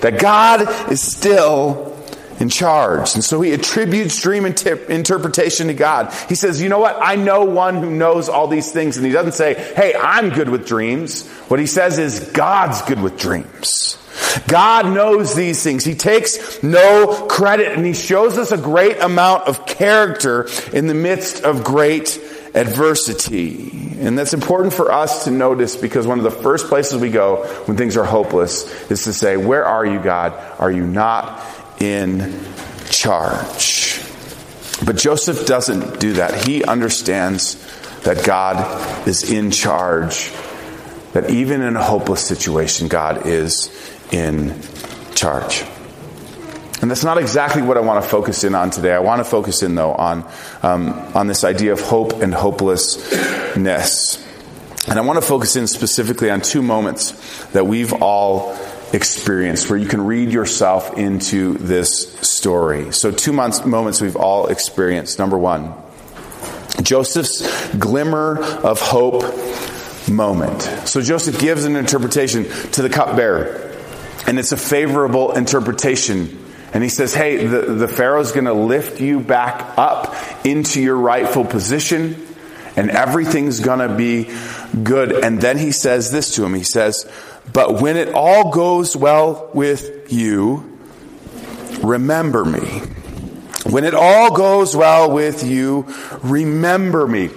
that 0.01 0.19
God 0.21 0.91
is 0.91 1.01
still 1.01 1.95
in 2.41 2.49
charge. 2.49 3.15
And 3.15 3.25
so 3.25 3.41
he 3.41 3.53
attributes 3.53 4.21
dream 4.21 4.45
inter- 4.45 4.77
interpretation 4.87 5.69
to 5.69 5.75
God. 5.75 6.13
He 6.29 6.35
says, 6.35 6.61
you 6.61 6.69
know 6.69 6.79
what? 6.79 6.99
I 7.01 7.17
know 7.17 7.45
one 7.45 7.77
who 7.77 7.91
knows 7.91 8.29
all 8.29 8.49
these 8.49 8.73
things. 8.73 8.97
And 8.97 9.07
he 9.07 9.13
doesn't 9.13 9.33
say, 9.33 9.55
hey, 9.55 9.95
I'm 9.95 10.31
good 10.31 10.49
with 10.49 10.67
dreams. 10.67 11.29
What 11.49 11.61
he 11.61 11.67
says 11.67 11.99
is, 11.99 12.31
God's 12.33 12.83
good 12.83 13.01
with 13.01 13.19
dreams. 13.19 13.99
God 14.47 14.87
knows 14.93 15.35
these 15.35 15.63
things. 15.63 15.85
He 15.85 15.95
takes 15.95 16.63
no 16.63 17.27
credit 17.29 17.73
and 17.73 17.85
he 17.85 17.95
shows 17.95 18.39
us 18.39 18.53
a 18.53 18.59
great 18.59 19.01
amount 19.01 19.49
of 19.49 19.67
character 19.67 20.49
in 20.73 20.87
the 20.87 20.95
midst 20.95 21.43
of 21.45 21.65
great 21.65 22.21
adversity. 22.55 23.71
And 23.99 24.19
that's 24.19 24.33
important 24.33 24.73
for 24.73 24.93
us 24.93 25.25
to 25.25 25.31
notice 25.31 25.77
because 25.77 26.07
one 26.07 26.19
of 26.19 26.25
the 26.25 26.31
first 26.31 26.69
places 26.69 27.01
we 27.01 27.11
go 27.11 27.45
when 27.67 27.77
things 27.77 27.97
are 27.97 28.05
hopeless 28.05 28.91
is 28.91 29.05
to 29.05 29.13
say, 29.13 29.37
Where 29.37 29.65
are 29.65 29.85
you, 29.85 29.99
God? 29.99 30.33
Are 30.59 30.71
you 30.71 30.87
not 30.87 31.41
in 31.81 32.41
charge? 32.89 34.01
But 34.85 34.97
Joseph 34.97 35.47
doesn't 35.47 36.01
do 36.01 36.15
that. 36.15 36.47
He 36.47 36.65
understands 36.65 37.57
that 38.03 38.25
God 38.25 39.09
is 39.09 39.31
in 39.31 39.51
charge, 39.51 40.31
that 41.13 41.31
even 41.31 41.63
in 41.63 41.77
a 41.77 41.83
hopeless 41.83 42.21
situation, 42.21 42.89
God 42.89 43.27
is 43.27 43.71
in 44.11 44.61
charge. 45.15 45.65
And 46.81 46.91
that's 46.91 47.05
not 47.05 47.19
exactly 47.19 47.63
what 47.63 47.79
I 47.79 47.81
want 47.81 48.03
to 48.03 48.11
focus 48.11 48.45
in 48.45 48.55
on 48.55 48.71
today. 48.71 48.93
I 48.93 48.99
want 48.99 49.21
to 49.21 49.25
focus 49.25 49.63
in, 49.63 49.75
though, 49.75 49.93
on, 49.93 50.31
um, 50.63 50.91
on 51.15 51.29
this 51.29 51.45
idea 51.45 51.73
of 51.73 51.81
hope 51.81 52.21
and 52.21 52.35
hopelessness. 52.35 54.23
And 54.87 54.99
I 54.99 55.03
want 55.03 55.19
to 55.19 55.27
focus 55.27 55.57
in 55.57 55.67
specifically 55.67 56.31
on 56.31 56.43
two 56.43 56.61
moments 56.61 57.13
that 57.53 57.67
we've 57.67 57.95
all 58.03 58.55
experienced 58.93 59.71
where 59.71 59.79
you 59.79 59.89
can 59.89 60.05
read 60.05 60.31
yourself 60.31 60.99
into 60.99 61.55
this 61.55 62.13
story. 62.21 62.93
So, 62.93 63.11
two 63.11 63.33
months, 63.33 63.65
moments 63.65 64.01
we've 64.01 64.17
all 64.17 64.49
experienced. 64.49 65.19
Number 65.19 65.39
one, 65.39 65.75
Joseph's 66.83 67.75
glimmer 67.77 68.39
of 68.39 68.81
hope 68.81 69.23
moment. 70.09 70.63
So, 70.87 71.01
Joseph 71.01 71.41
gives 71.41 71.65
an 71.65 71.77
interpretation 71.77 72.45
to 72.73 72.83
the 72.83 72.91
cupbearer, 72.91 73.74
and 74.27 74.39
it's 74.39 74.53
a 74.53 74.57
favorable 74.57 75.33
interpretation. 75.33 76.45
And 76.73 76.83
he 76.83 76.89
says, 76.89 77.15
Hey, 77.15 77.47
the, 77.47 77.61
the 77.61 77.89
Pharaoh's 77.89 78.33
going 78.33 78.47
to 78.47 78.53
lift 78.53 79.01
you 79.01 79.21
back 79.21 79.79
up 79.79 80.15
into 80.45 80.83
your 80.83 80.97
rightful 80.97 81.45
position, 81.45 82.27
and 82.77 82.91
everything's 82.91 83.61
going 83.61 83.89
to 83.89 83.95
be 83.95 84.35
good. 84.83 85.13
And 85.13 85.41
then 85.41 85.59
he 85.59 85.71
says 85.71 86.11
this 86.11 86.35
to 86.37 86.45
him 86.45 86.55
He 86.55 86.65
says, 86.65 87.11
But 87.53 87.81
when 87.81 87.97
it 87.97 88.13
all 88.15 88.51
goes 88.51 88.97
well 88.97 89.51
with 89.55 90.13
you, 90.13 90.79
remember 91.83 92.45
me. 92.45 92.83
When 93.71 93.85
it 93.85 93.95
all 93.95 94.35
goes 94.35 94.77
well 94.77 95.11
with 95.11 95.45
you, 95.45 95.87
remember 96.23 97.07
me. 97.07 97.31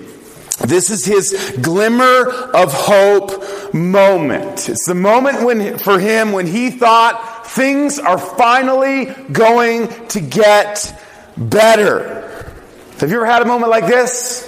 This 0.68 0.90
is 0.90 1.06
his 1.06 1.58
glimmer 1.62 2.30
of 2.30 2.74
hope 2.74 3.74
moment. 3.74 4.68
It's 4.68 4.86
the 4.86 4.96
moment 4.96 5.44
when, 5.44 5.78
for 5.78 5.98
him 5.98 6.34
when 6.34 6.46
he 6.46 6.72
thought 6.72 7.48
things 7.48 8.00
are 8.00 8.18
finally 8.18 9.06
going 9.32 9.88
to 10.10 10.20
get 10.20 11.02
better. 11.38 12.54
Have 13.00 13.10
you 13.10 13.16
ever 13.16 13.26
had 13.26 13.44
a 13.44 13.46
moment 13.46 13.72
like 13.72 13.88
this? 13.88 14.44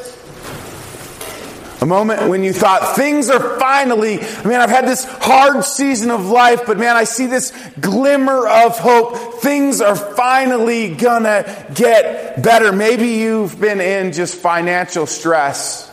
A 1.82 1.86
moment 1.86 2.28
when 2.28 2.44
you 2.44 2.52
thought 2.52 2.98
things 2.98 3.30
are 3.30 3.58
finally, 3.58 4.18
man, 4.44 4.60
I've 4.60 4.70
had 4.70 4.86
this 4.86 5.06
hard 5.06 5.64
season 5.64 6.12
of 6.12 6.26
life, 6.26 6.64
but 6.68 6.78
man, 6.78 6.98
I 6.98 7.06
see 7.06 7.28
this 7.28 7.54
glimmer 7.80 8.46
of 8.46 8.78
hope. 8.78 9.42
Things 9.42 9.80
are 9.80 9.96
finally 9.96 10.94
gonna 10.94 11.46
get 11.74 12.44
better. 12.44 12.74
Maybe 12.74 13.08
you've 13.08 13.58
been 13.62 13.80
in 13.80 14.12
just 14.12 14.36
financial 14.36 15.08
stress 15.08 15.89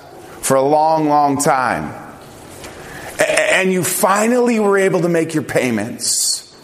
for 0.47 0.55
a 0.55 0.63
long, 0.63 1.09
long 1.09 1.39
time. 1.39 1.93
And 3.19 3.73
you 3.73 3.83
finally 3.83 4.61
were 4.61 4.79
able 4.79 5.01
to 5.01 5.09
make 5.09 5.35
your 5.35 5.43
payments. 5.43 6.55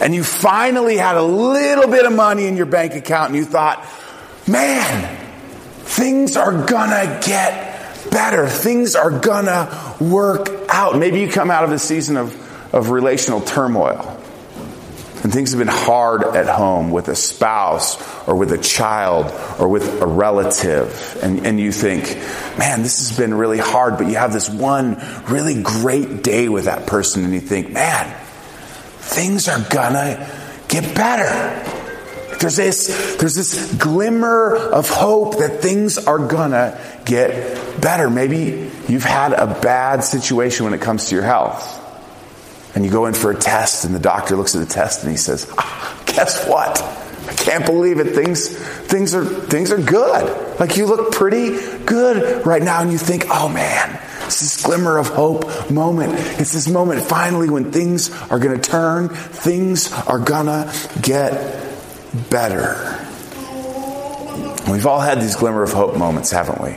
And 0.00 0.14
you 0.14 0.24
finally 0.24 0.96
had 0.96 1.18
a 1.18 1.22
little 1.22 1.90
bit 1.90 2.06
of 2.06 2.14
money 2.14 2.46
in 2.46 2.56
your 2.56 2.64
bank 2.64 2.94
account 2.94 3.28
and 3.28 3.36
you 3.36 3.44
thought, 3.44 3.86
man, 4.48 5.18
things 5.82 6.38
are 6.38 6.64
gonna 6.66 7.20
get 7.26 8.10
better. 8.10 8.48
Things 8.48 8.94
are 8.94 9.10
gonna 9.10 9.96
work 10.00 10.48
out. 10.70 10.96
Maybe 10.96 11.20
you 11.20 11.30
come 11.30 11.50
out 11.50 11.64
of 11.64 11.72
a 11.72 11.78
season 11.78 12.16
of, 12.16 12.74
of 12.74 12.88
relational 12.88 13.42
turmoil. 13.42 14.15
And 15.26 15.32
things 15.32 15.50
have 15.50 15.58
been 15.58 15.66
hard 15.66 16.22
at 16.22 16.46
home 16.46 16.92
with 16.92 17.08
a 17.08 17.16
spouse 17.16 18.00
or 18.28 18.36
with 18.36 18.52
a 18.52 18.58
child 18.58 19.26
or 19.58 19.66
with 19.66 20.00
a 20.00 20.06
relative. 20.06 21.18
And, 21.20 21.44
and 21.44 21.58
you 21.58 21.72
think, 21.72 22.04
man, 22.56 22.84
this 22.84 23.08
has 23.08 23.18
been 23.18 23.34
really 23.34 23.58
hard, 23.58 23.98
but 23.98 24.06
you 24.06 24.14
have 24.14 24.32
this 24.32 24.48
one 24.48 25.02
really 25.28 25.60
great 25.64 26.22
day 26.22 26.48
with 26.48 26.66
that 26.66 26.86
person 26.86 27.24
and 27.24 27.34
you 27.34 27.40
think, 27.40 27.72
man, 27.72 28.16
things 28.98 29.48
are 29.48 29.58
gonna 29.68 30.30
get 30.68 30.94
better. 30.94 32.38
There's 32.38 32.54
this, 32.54 33.16
there's 33.16 33.34
this 33.34 33.74
glimmer 33.74 34.54
of 34.54 34.88
hope 34.88 35.38
that 35.38 35.60
things 35.60 35.98
are 35.98 36.24
gonna 36.24 36.80
get 37.04 37.80
better. 37.80 38.08
Maybe 38.08 38.70
you've 38.86 39.02
had 39.02 39.32
a 39.32 39.58
bad 39.60 40.04
situation 40.04 40.66
when 40.66 40.72
it 40.72 40.80
comes 40.80 41.06
to 41.06 41.16
your 41.16 41.24
health. 41.24 41.82
And 42.76 42.84
you 42.84 42.90
go 42.90 43.06
in 43.06 43.14
for 43.14 43.30
a 43.30 43.34
test 43.34 43.86
and 43.86 43.94
the 43.94 43.98
doctor 43.98 44.36
looks 44.36 44.54
at 44.54 44.60
the 44.60 44.72
test 44.72 45.02
and 45.02 45.10
he 45.10 45.16
says, 45.16 45.50
ah, 45.56 46.02
guess 46.04 46.46
what? 46.46 46.82
I 47.26 47.32
can't 47.32 47.64
believe 47.64 47.98
it. 48.00 48.14
Things, 48.14 48.54
things 48.54 49.14
are, 49.14 49.24
things 49.24 49.72
are 49.72 49.80
good. 49.80 50.60
Like 50.60 50.76
you 50.76 50.84
look 50.84 51.10
pretty 51.10 51.56
good 51.86 52.44
right 52.44 52.62
now 52.62 52.82
and 52.82 52.92
you 52.92 52.98
think, 52.98 53.24
oh 53.30 53.48
man, 53.48 53.98
it's 54.26 54.40
this 54.40 54.62
glimmer 54.62 54.98
of 54.98 55.08
hope 55.08 55.70
moment. 55.70 56.12
It's 56.38 56.52
this 56.52 56.68
moment 56.68 57.00
finally 57.00 57.48
when 57.48 57.72
things 57.72 58.10
are 58.30 58.38
going 58.38 58.60
to 58.60 58.70
turn, 58.70 59.08
things 59.08 59.90
are 59.90 60.22
to 60.46 60.70
get 61.00 61.64
better. 62.28 62.74
We've 64.70 64.86
all 64.86 65.00
had 65.00 65.22
these 65.22 65.36
glimmer 65.36 65.62
of 65.62 65.72
hope 65.72 65.96
moments, 65.96 66.30
haven't 66.30 66.60
we? 66.60 66.76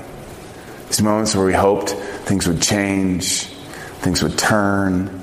These 0.87 1.01
moments 1.01 1.35
where 1.35 1.45
we 1.45 1.53
hoped 1.53 1.89
things 1.89 2.47
would 2.47 2.61
change, 2.61 3.47
things 3.99 4.23
would 4.23 4.37
turn, 4.37 5.18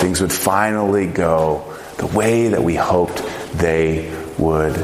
things 0.00 0.20
would 0.20 0.32
finally 0.32 1.06
go 1.06 1.76
the 1.98 2.06
way 2.06 2.48
that 2.48 2.62
we 2.62 2.74
hoped 2.74 3.22
they 3.54 4.10
would 4.38 4.74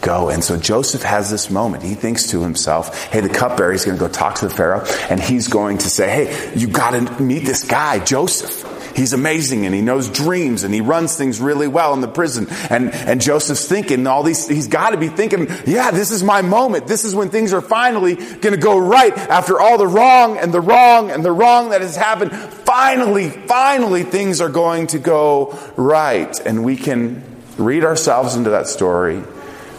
go. 0.00 0.28
And 0.28 0.44
so 0.44 0.56
Joseph 0.56 1.02
has 1.02 1.30
this 1.30 1.50
moment. 1.50 1.82
He 1.82 1.94
thinks 1.94 2.30
to 2.30 2.42
himself, 2.42 3.04
hey, 3.06 3.20
the 3.20 3.28
cupbearer 3.28 3.72
is 3.72 3.84
going 3.84 3.96
to 3.96 4.00
go 4.00 4.08
talk 4.08 4.36
to 4.36 4.48
the 4.48 4.54
Pharaoh 4.54 4.84
and 5.10 5.20
he's 5.20 5.48
going 5.48 5.78
to 5.78 5.90
say, 5.90 6.08
hey, 6.08 6.52
you 6.54 6.68
got 6.68 6.90
to 6.90 7.22
meet 7.22 7.44
this 7.44 7.64
guy, 7.64 7.98
Joseph. 8.04 8.57
He's 8.98 9.12
amazing 9.12 9.64
and 9.64 9.72
he 9.72 9.80
knows 9.80 10.08
dreams 10.08 10.64
and 10.64 10.74
he 10.74 10.80
runs 10.80 11.14
things 11.14 11.40
really 11.40 11.68
well 11.68 11.94
in 11.94 12.00
the 12.00 12.08
prison. 12.08 12.48
And, 12.68 12.92
and 12.92 13.20
Joseph's 13.20 13.64
thinking 13.64 14.08
all 14.08 14.24
these, 14.24 14.48
he's 14.48 14.66
got 14.66 14.90
to 14.90 14.96
be 14.96 15.06
thinking, 15.06 15.46
yeah, 15.66 15.92
this 15.92 16.10
is 16.10 16.24
my 16.24 16.42
moment. 16.42 16.88
This 16.88 17.04
is 17.04 17.14
when 17.14 17.30
things 17.30 17.52
are 17.52 17.60
finally 17.60 18.16
going 18.16 18.54
to 18.54 18.56
go 18.56 18.76
right 18.76 19.16
after 19.16 19.60
all 19.60 19.78
the 19.78 19.86
wrong 19.86 20.36
and 20.36 20.52
the 20.52 20.60
wrong 20.60 21.12
and 21.12 21.24
the 21.24 21.30
wrong 21.30 21.70
that 21.70 21.80
has 21.80 21.94
happened. 21.94 22.32
Finally, 22.32 23.30
finally 23.30 24.02
things 24.02 24.40
are 24.40 24.48
going 24.48 24.88
to 24.88 24.98
go 24.98 25.56
right. 25.76 26.36
And 26.40 26.64
we 26.64 26.74
can 26.74 27.22
read 27.56 27.84
ourselves 27.84 28.34
into 28.34 28.50
that 28.50 28.66
story 28.66 29.22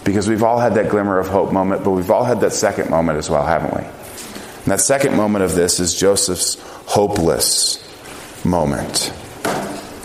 because 0.06 0.30
we've 0.30 0.44
all 0.44 0.60
had 0.60 0.76
that 0.76 0.88
glimmer 0.88 1.20
of 1.20 1.28
hope 1.28 1.52
moment, 1.52 1.84
but 1.84 1.92
we've 1.92 2.10
all 2.10 2.24
had 2.24 2.40
that 2.40 2.54
second 2.54 2.90
moment 2.90 3.18
as 3.18 3.30
well, 3.30 3.46
haven't 3.46 3.74
we? 3.74 3.84
And 3.84 4.68
that 4.68 4.80
second 4.80 5.18
moment 5.18 5.44
of 5.44 5.56
this 5.56 5.82
is 5.82 5.94
Joseph's 5.94 6.56
hopeless 6.86 7.89
moment. 8.46 9.14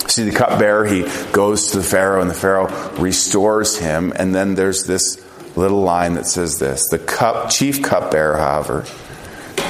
See, 0.09 0.25
the 0.25 0.33
cupbearer, 0.33 0.85
he 0.85 1.03
goes 1.33 1.73
to 1.73 1.79
the 1.79 1.83
Pharaoh, 1.83 2.20
and 2.20 2.31
the 2.31 2.35
Pharaoh 2.35 2.68
restores 2.99 3.79
him. 3.79 4.12
And 4.14 4.35
then 4.35 4.55
there's 4.55 4.85
this 4.85 5.25
little 5.57 5.83
line 5.83 6.14
that 6.14 6.27
says 6.27 6.59
this 6.59 6.88
The 6.88 6.99
cup, 6.99 7.51
chief 7.51 7.83
cupbearer, 7.83 8.37
however, 8.37 8.85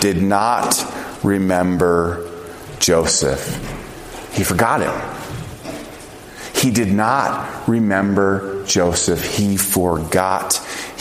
did 0.01 0.23
not 0.23 0.85
remember 1.23 2.31
Joseph. 2.79 3.43
He 4.35 4.45
forgot 4.45 4.83
him. 4.83 5.15
He 6.55 6.71
did 6.71 6.93
not 6.93 7.69
remember 7.69 8.65
Joseph. 8.65 9.37
He 9.37 9.57
forgot 9.57 10.55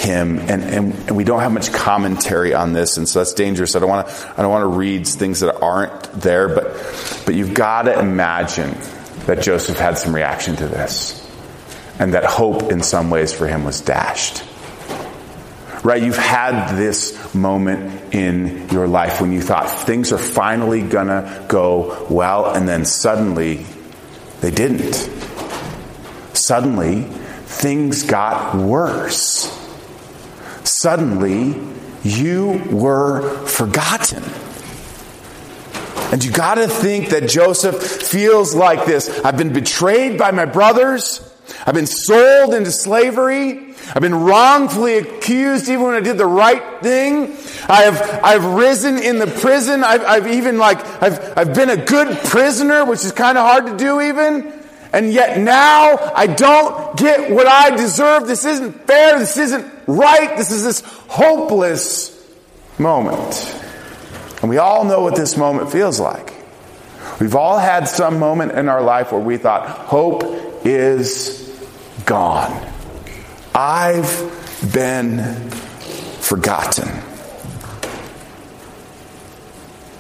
him. 0.03 0.39
And, 0.39 0.63
and, 0.63 0.93
and, 0.93 1.15
we 1.15 1.23
don't 1.23 1.39
have 1.39 1.51
much 1.51 1.71
commentary 1.71 2.53
on 2.53 2.73
this, 2.73 2.97
and 2.97 3.07
so 3.07 3.19
that's 3.19 3.33
dangerous. 3.33 3.75
I 3.75 3.79
don't 3.79 3.89
want 3.89 4.07
to 4.07 4.33
I 4.37 4.41
don't 4.41 4.51
want 4.51 4.63
to 4.63 4.77
read 4.77 5.07
things 5.07 5.39
that 5.39 5.61
aren't 5.61 6.03
there, 6.13 6.47
but 6.49 6.73
but 7.25 7.35
you've 7.35 7.53
got 7.53 7.83
to 7.83 7.97
imagine 7.97 8.75
that 9.25 9.41
Joseph 9.41 9.77
had 9.77 9.97
some 9.97 10.13
reaction 10.13 10.55
to 10.57 10.67
this. 10.67 11.19
And 11.99 12.15
that 12.15 12.25
hope 12.25 12.71
in 12.71 12.81
some 12.81 13.11
ways 13.11 13.33
for 13.33 13.47
him 13.47 13.63
was 13.63 13.79
dashed. 13.79 14.43
Right? 15.83 16.01
You've 16.01 16.17
had 16.17 16.75
this 16.75 17.35
moment 17.35 18.13
in 18.13 18.69
your 18.69 18.87
life 18.87 19.21
when 19.21 19.31
you 19.31 19.41
thought 19.41 19.69
things 19.69 20.11
are 20.11 20.17
finally 20.17 20.81
gonna 20.81 21.45
go 21.47 22.07
well, 22.09 22.51
and 22.53 22.67
then 22.67 22.85
suddenly 22.85 23.65
they 24.41 24.49
didn't. 24.51 24.95
Suddenly, 26.33 27.03
things 27.03 28.03
got 28.03 28.55
worse. 28.55 29.52
Suddenly, 30.83 31.55
you 32.03 32.61
were 32.69 33.21
forgotten. 33.47 34.21
And 36.11 36.21
you 36.21 36.29
gotta 36.29 36.67
think 36.67 37.07
that 37.11 37.29
Joseph 37.29 37.81
feels 37.81 38.53
like 38.53 38.85
this. 38.85 39.07
I've 39.23 39.37
been 39.37 39.53
betrayed 39.53 40.17
by 40.17 40.31
my 40.31 40.43
brothers. 40.43 41.21
I've 41.65 41.73
been 41.73 41.87
sold 41.87 42.53
into 42.53 42.69
slavery. 42.69 43.75
I've 43.95 44.01
been 44.01 44.25
wrongfully 44.25 44.97
accused 44.97 45.69
even 45.69 45.85
when 45.85 45.95
I 45.95 46.01
did 46.01 46.17
the 46.17 46.25
right 46.25 46.81
thing. 46.81 47.33
I 47.69 47.83
have, 47.83 48.19
I've 48.21 48.43
risen 48.43 48.97
in 48.97 49.19
the 49.19 49.27
prison. 49.27 49.85
I've, 49.85 50.03
I've 50.03 50.27
even 50.27 50.57
like, 50.57 50.79
I've, 51.01 51.37
I've 51.37 51.55
been 51.55 51.69
a 51.69 51.77
good 51.77 52.17
prisoner, 52.25 52.83
which 52.83 53.05
is 53.05 53.13
kind 53.13 53.37
of 53.37 53.45
hard 53.45 53.67
to 53.67 53.77
do 53.77 54.01
even. 54.01 54.62
And 54.93 55.11
yet 55.11 55.39
now 55.39 55.97
I 56.15 56.27
don't 56.27 56.95
get 56.95 57.31
what 57.31 57.47
I 57.47 57.75
deserve. 57.75 58.27
This 58.27 58.45
isn't 58.45 58.85
fair. 58.85 59.17
This 59.17 59.37
isn't 59.37 59.65
right. 59.87 60.37
This 60.37 60.51
is 60.51 60.63
this 60.63 60.81
hopeless 61.07 62.11
moment. 62.77 63.59
And 64.41 64.49
we 64.49 64.57
all 64.59 64.85
know 64.85 65.01
what 65.01 65.15
this 65.15 65.35
moment 65.35 65.71
feels 65.71 65.99
like. 65.99 66.33
We've 67.19 67.35
all 67.35 67.57
had 67.57 67.87
some 67.87 68.19
moment 68.19 68.51
in 68.51 68.69
our 68.69 68.81
life 68.81 69.11
where 69.11 69.21
we 69.21 69.37
thought, 69.37 69.67
hope 69.67 70.23
is 70.65 71.49
gone. 72.05 72.69
I've 73.55 74.69
been 74.73 75.49
forgotten. 76.19 76.87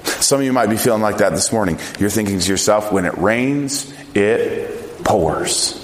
Some 0.03 0.39
of 0.39 0.45
you 0.45 0.53
might 0.53 0.69
be 0.69 0.77
feeling 0.77 1.01
like 1.01 1.17
that 1.17 1.31
this 1.31 1.51
morning. 1.51 1.79
You're 1.99 2.09
thinking 2.09 2.39
to 2.39 2.49
yourself, 2.49 2.91
when 2.91 3.05
it 3.05 3.17
rains, 3.17 3.93
it 4.15 4.82
pours. 5.03 5.79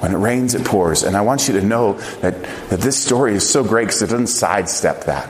When 0.00 0.14
it 0.14 0.18
rains, 0.18 0.54
it 0.54 0.64
pours. 0.64 1.02
And 1.02 1.16
I 1.16 1.22
want 1.22 1.48
you 1.48 1.54
to 1.54 1.62
know 1.62 1.94
that, 2.20 2.42
that 2.70 2.80
this 2.80 3.02
story 3.02 3.34
is 3.34 3.48
so 3.48 3.64
great 3.64 3.86
because 3.86 4.02
it 4.02 4.10
doesn't 4.10 4.28
sidestep 4.28 5.04
that. 5.04 5.28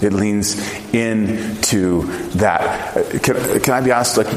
It 0.00 0.12
leans 0.12 0.56
into 0.94 2.02
that. 2.36 2.96
Uh, 2.96 3.18
can, 3.18 3.60
can 3.60 3.74
I 3.74 3.80
be 3.80 3.90
honest? 3.90 4.18
Like, 4.18 4.28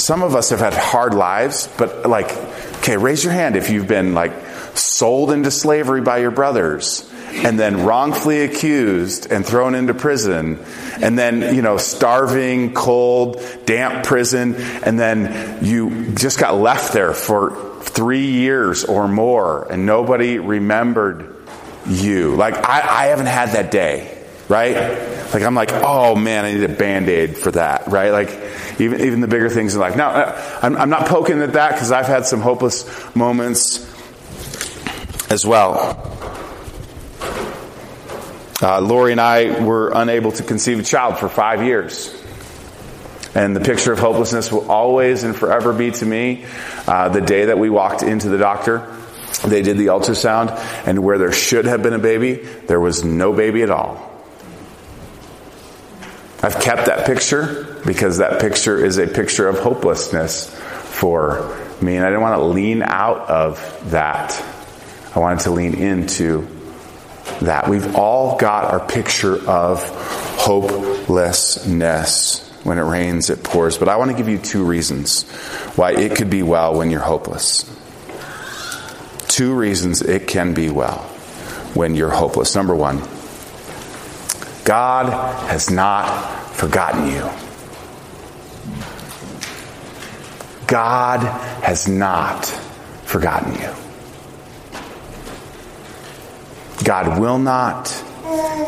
some 0.00 0.22
of 0.22 0.34
us 0.34 0.50
have 0.50 0.58
had 0.58 0.74
hard 0.74 1.14
lives, 1.14 1.68
but 1.78 2.08
like, 2.08 2.32
okay, 2.78 2.96
raise 2.96 3.22
your 3.22 3.32
hand 3.32 3.56
if 3.56 3.70
you've 3.70 3.86
been 3.86 4.14
like 4.14 4.32
sold 4.74 5.30
into 5.30 5.50
slavery 5.50 6.00
by 6.00 6.18
your 6.18 6.32
brothers 6.32 7.08
and 7.34 7.58
then 7.58 7.84
wrongfully 7.84 8.42
accused 8.42 9.30
and 9.30 9.44
thrown 9.44 9.74
into 9.74 9.92
prison 9.94 10.58
and 11.00 11.18
then 11.18 11.54
you 11.54 11.62
know 11.62 11.76
starving 11.76 12.72
cold 12.74 13.42
damp 13.66 14.04
prison 14.04 14.54
and 14.54 14.98
then 14.98 15.64
you 15.64 16.14
just 16.14 16.38
got 16.38 16.56
left 16.56 16.92
there 16.92 17.12
for 17.12 17.80
three 17.82 18.30
years 18.30 18.84
or 18.84 19.08
more 19.08 19.70
and 19.70 19.84
nobody 19.84 20.38
remembered 20.38 21.34
you. 21.86 22.34
Like 22.36 22.54
i, 22.68 22.80
I 22.80 23.06
haven't 23.06 23.26
had 23.26 23.50
that 23.50 23.70
day 23.70 24.10
right? 24.48 24.74
Like 25.32 25.42
i'm 25.42 25.54
like 25.54 25.72
oh 25.72 26.14
man 26.14 26.44
i 26.44 26.52
need 26.52 26.64
a 26.64 26.68
band-aid 26.68 27.36
for 27.36 27.50
that 27.52 27.88
right? 27.88 28.10
Like 28.10 28.30
even, 28.78 29.00
even 29.00 29.20
the 29.20 29.28
bigger 29.28 29.48
things 29.48 29.74
in 29.74 29.80
life. 29.80 29.96
Now 29.96 30.10
uh, 30.10 30.58
i'm, 30.62 30.76
I'm 30.76 30.90
not 30.90 31.06
poking 31.06 31.42
at 31.42 31.54
that 31.54 31.72
because 31.72 31.90
i've 31.90 32.06
had 32.06 32.26
some 32.26 32.40
hopeless 32.40 33.14
moments 33.14 33.90
as 35.30 35.44
well 35.46 36.23
uh, 38.64 38.80
Lori 38.80 39.12
and 39.12 39.20
I 39.20 39.62
were 39.62 39.92
unable 39.94 40.32
to 40.32 40.42
conceive 40.42 40.78
a 40.78 40.82
child 40.82 41.18
for 41.18 41.28
five 41.28 41.62
years. 41.62 42.18
And 43.34 43.54
the 43.54 43.60
picture 43.60 43.92
of 43.92 43.98
hopelessness 43.98 44.50
will 44.50 44.70
always 44.70 45.22
and 45.22 45.36
forever 45.36 45.74
be 45.74 45.90
to 45.90 46.06
me 46.06 46.46
uh, 46.86 47.10
the 47.10 47.20
day 47.20 47.46
that 47.46 47.58
we 47.58 47.68
walked 47.68 48.02
into 48.02 48.30
the 48.30 48.38
doctor. 48.38 48.96
They 49.44 49.60
did 49.60 49.76
the 49.76 49.86
ultrasound, 49.86 50.50
and 50.86 51.04
where 51.04 51.18
there 51.18 51.32
should 51.32 51.66
have 51.66 51.82
been 51.82 51.92
a 51.92 51.98
baby, 51.98 52.36
there 52.36 52.80
was 52.80 53.04
no 53.04 53.34
baby 53.34 53.62
at 53.62 53.70
all. 53.70 54.10
I've 56.42 56.58
kept 56.60 56.86
that 56.86 57.04
picture 57.04 57.80
because 57.84 58.18
that 58.18 58.40
picture 58.40 58.82
is 58.82 58.96
a 58.96 59.06
picture 59.06 59.46
of 59.46 59.58
hopelessness 59.58 60.48
for 60.98 61.54
me, 61.82 61.96
and 61.96 62.06
I 62.06 62.08
didn't 62.08 62.22
want 62.22 62.38
to 62.38 62.44
lean 62.44 62.82
out 62.82 63.28
of 63.28 63.90
that. 63.90 64.42
I 65.14 65.18
wanted 65.18 65.40
to 65.40 65.50
lean 65.50 65.74
into 65.74 66.48
that. 67.40 67.68
We've 67.68 67.96
all 67.96 68.36
got 68.36 68.72
our 68.72 68.86
picture 68.86 69.36
of 69.48 69.82
hopelessness. 70.38 72.42
When 72.64 72.78
it 72.78 72.82
rains, 72.82 73.28
it 73.28 73.44
pours. 73.44 73.76
But 73.76 73.90
I 73.90 73.96
want 73.96 74.10
to 74.10 74.16
give 74.16 74.28
you 74.28 74.38
two 74.38 74.64
reasons 74.64 75.24
why 75.76 75.92
it 75.92 76.16
could 76.16 76.30
be 76.30 76.42
well 76.42 76.78
when 76.78 76.90
you're 76.90 77.00
hopeless. 77.00 77.70
Two 79.28 79.54
reasons 79.54 80.00
it 80.00 80.28
can 80.28 80.54
be 80.54 80.70
well 80.70 81.00
when 81.74 81.94
you're 81.94 82.08
hopeless. 82.08 82.54
Number 82.54 82.74
one, 82.74 83.02
God 84.64 85.12
has 85.50 85.70
not 85.70 86.06
forgotten 86.52 87.08
you. 87.08 87.28
God 90.66 91.20
has 91.62 91.86
not 91.86 92.46
forgotten 93.04 93.60
you. 93.60 93.83
God 96.82 97.20
will 97.20 97.38
not, 97.38 97.88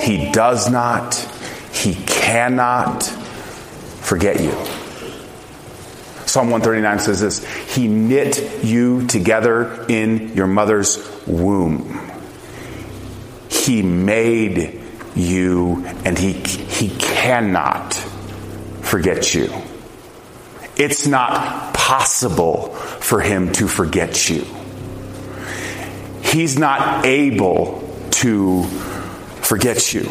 He 0.00 0.30
does 0.30 0.70
not, 0.70 1.14
He 1.72 1.94
cannot 1.94 3.02
forget 3.02 4.40
you. 4.40 4.52
Psalm 6.26 6.50
139 6.50 6.98
says 6.98 7.20
this 7.20 7.74
He 7.74 7.88
knit 7.88 8.62
you 8.62 9.06
together 9.06 9.86
in 9.88 10.34
your 10.34 10.46
mother's 10.46 10.98
womb. 11.26 12.00
He 13.48 13.82
made 13.82 14.82
you, 15.14 15.84
and 16.04 16.18
He, 16.18 16.32
he 16.32 16.90
cannot 16.90 17.94
forget 18.82 19.34
you. 19.34 19.50
It's 20.76 21.06
not 21.06 21.74
possible 21.74 22.74
for 22.74 23.20
Him 23.20 23.52
to 23.52 23.66
forget 23.66 24.28
you. 24.28 24.44
He's 26.22 26.58
not 26.58 27.06
able 27.06 27.85
to 28.16 28.64
forget 29.42 29.92
you. 29.92 30.08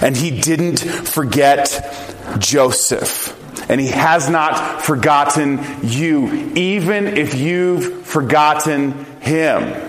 And 0.00 0.16
he 0.16 0.40
didn't 0.40 0.80
forget 0.80 2.38
Joseph. 2.38 3.32
And 3.70 3.80
he 3.80 3.88
has 3.88 4.28
not 4.28 4.82
forgotten 4.82 5.58
you, 5.82 6.52
even 6.54 7.06
if 7.06 7.34
you've 7.34 8.06
forgotten 8.06 9.04
him. 9.20 9.82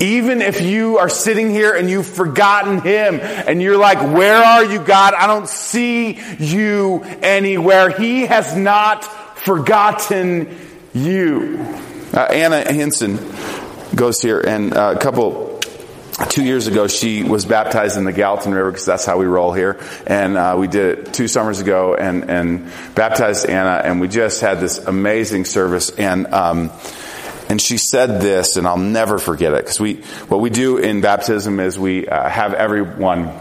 Even 0.00 0.42
if 0.42 0.60
you 0.60 0.98
are 0.98 1.08
sitting 1.08 1.50
here 1.50 1.74
and 1.74 1.90
you've 1.90 2.06
forgotten 2.06 2.80
him 2.80 3.20
and 3.20 3.60
you're 3.60 3.76
like, 3.76 3.98
where 4.14 4.42
are 4.42 4.64
you, 4.64 4.78
God? 4.78 5.14
I 5.14 5.26
don't 5.26 5.48
see 5.48 6.20
you 6.38 7.02
anywhere. 7.22 7.90
He 7.90 8.26
has 8.26 8.56
not 8.56 9.04
forgotten 9.38 10.56
you. 10.94 11.58
Uh, 12.12 12.20
Anna 12.20 12.60
Henson 12.72 13.18
goes 13.94 14.20
here 14.20 14.40
and 14.40 14.74
uh, 14.74 14.94
a 14.96 14.98
couple 14.98 15.53
two 16.28 16.44
years 16.44 16.66
ago, 16.66 16.86
she 16.86 17.22
was 17.22 17.44
baptized 17.44 17.96
in 17.96 18.04
the 18.04 18.12
Gallatin 18.12 18.54
River 18.54 18.70
because 18.70 18.86
that's 18.86 19.04
how 19.04 19.18
we 19.18 19.26
roll 19.26 19.52
here. 19.52 19.78
And 20.06 20.36
uh, 20.36 20.56
we 20.58 20.68
did 20.68 20.98
it 20.98 21.14
two 21.14 21.28
summers 21.28 21.60
ago 21.60 21.94
and, 21.94 22.30
and 22.30 22.70
baptized 22.94 23.46
Anna, 23.46 23.80
and 23.84 24.00
we 24.00 24.08
just 24.08 24.40
had 24.40 24.60
this 24.60 24.78
amazing 24.78 25.44
service. 25.44 25.90
And 25.90 26.26
um, 26.28 26.70
and 27.48 27.60
she 27.60 27.78
said 27.78 28.20
this, 28.20 28.56
and 28.56 28.66
I'll 28.66 28.76
never 28.76 29.18
forget 29.18 29.52
it 29.52 29.64
because 29.64 29.78
we 29.78 29.96
what 30.28 30.40
we 30.40 30.50
do 30.50 30.78
in 30.78 31.00
baptism 31.00 31.60
is 31.60 31.78
we 31.78 32.08
uh, 32.08 32.28
have 32.28 32.54
everyone 32.54 33.32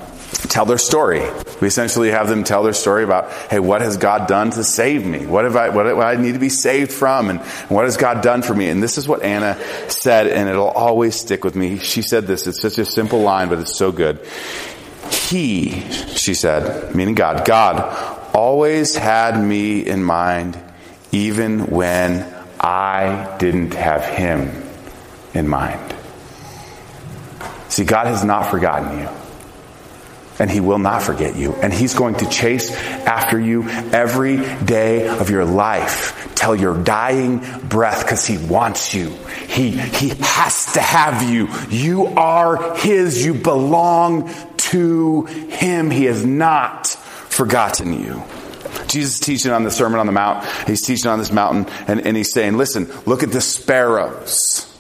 tell 0.54 0.66
their 0.66 0.78
story. 0.78 1.22
We 1.62 1.68
essentially 1.68 2.12
have 2.12 2.30
them 2.30 2.44
tell 2.44 2.62
their 2.62 2.74
story 2.74 3.04
about, 3.04 3.32
hey, 3.50 3.60
what 3.60 3.82
has 3.82 3.98
God 3.98 4.28
done 4.28 4.52
to 4.52 4.64
save 4.64 5.04
me? 5.04 5.26
What 5.26 5.46
have 5.46 5.56
I, 5.56 5.70
what, 5.70 5.88
I 5.88 6.14
need 6.14 6.34
to 6.34 6.40
be 6.40 6.50
saved 6.50 6.92
from? 6.92 7.32
And 7.32 7.42
what 7.70 7.86
has 7.86 7.98
God 7.98 8.22
done 8.22 8.44
for 8.44 8.54
me? 8.54 8.70
And 8.70 8.82
this 8.82 9.00
is 9.00 9.08
what 9.08 9.24
Anna 9.24 9.58
said, 9.90 10.28
and 10.28 10.48
it'll 10.48 10.68
always 10.70 11.16
stick 11.16 11.44
with 11.44 11.56
me. 11.56 11.80
She 11.80 12.04
said 12.04 12.28
this. 12.28 12.46
It's 12.46 12.62
such 12.62 12.78
a 12.78 12.86
simple 12.86 13.22
line, 13.22 13.50
but 13.50 13.58
it's 13.58 13.76
so 13.76 13.92
good. 13.92 14.20
He, 15.10 15.82
she 15.90 16.36
said, 16.36 16.94
meaning 16.94 17.16
God, 17.16 17.46
God 17.46 18.36
always 18.36 18.96
had 18.96 19.44
me 19.44 19.80
in 19.84 20.04
mind 20.04 20.56
even 21.12 21.66
when 21.66 22.32
I 22.60 23.38
didn't 23.40 23.74
have 23.74 24.06
him 24.06 24.52
in 25.34 25.48
mind. 25.48 25.96
See, 27.70 27.86
God 27.86 28.06
has 28.06 28.24
not 28.24 28.52
forgotten 28.52 29.00
you 29.00 29.10
and 30.40 30.50
he 30.50 30.60
will 30.60 30.80
not 30.80 31.02
forget 31.02 31.36
you. 31.36 31.54
And 31.54 31.74
he's 31.74 31.94
going 31.94 32.16
to 32.16 32.30
chase 32.30 32.72
after 32.72 33.40
you 33.40 33.68
every 33.70 34.38
day 34.66 35.08
of 35.08 35.30
your 35.30 35.46
life 35.46 36.32
till 36.36 36.56
your 36.56 36.82
dying 36.84 37.40
breath 37.70 38.04
because 38.04 38.26
he 38.26 38.38
wants 38.38 38.94
you. 38.94 39.10
He, 39.48 39.72
he 39.72 40.10
has 40.20 40.74
to 40.74 40.82
have 40.82 41.30
you. 41.30 41.48
You 41.70 42.08
are 42.08 42.76
his. 42.78 43.26
You 43.26 43.34
belong 43.34 44.34
to 44.58 45.24
him. 45.26 45.90
He 45.90 46.06
has 46.06 46.26
not 46.26 46.88
forgotten 46.88 47.94
you. 47.94 48.24
Jesus 48.88 49.16
is 49.16 49.20
teaching 49.20 49.52
on 49.52 49.64
the 49.64 49.72
Sermon 49.72 50.00
on 50.00 50.06
the 50.06 50.12
Mount. 50.12 50.46
He's 50.68 50.82
teaching 50.82 51.10
on 51.10 51.20
this 51.20 51.32
mountain 51.32 51.72
and, 51.88 52.06
and 52.06 52.18
he's 52.18 52.32
saying, 52.32 52.58
listen, 52.58 52.92
look 53.06 53.24
at 53.24 53.32
the 53.32 53.42
sparrows. 53.42 54.73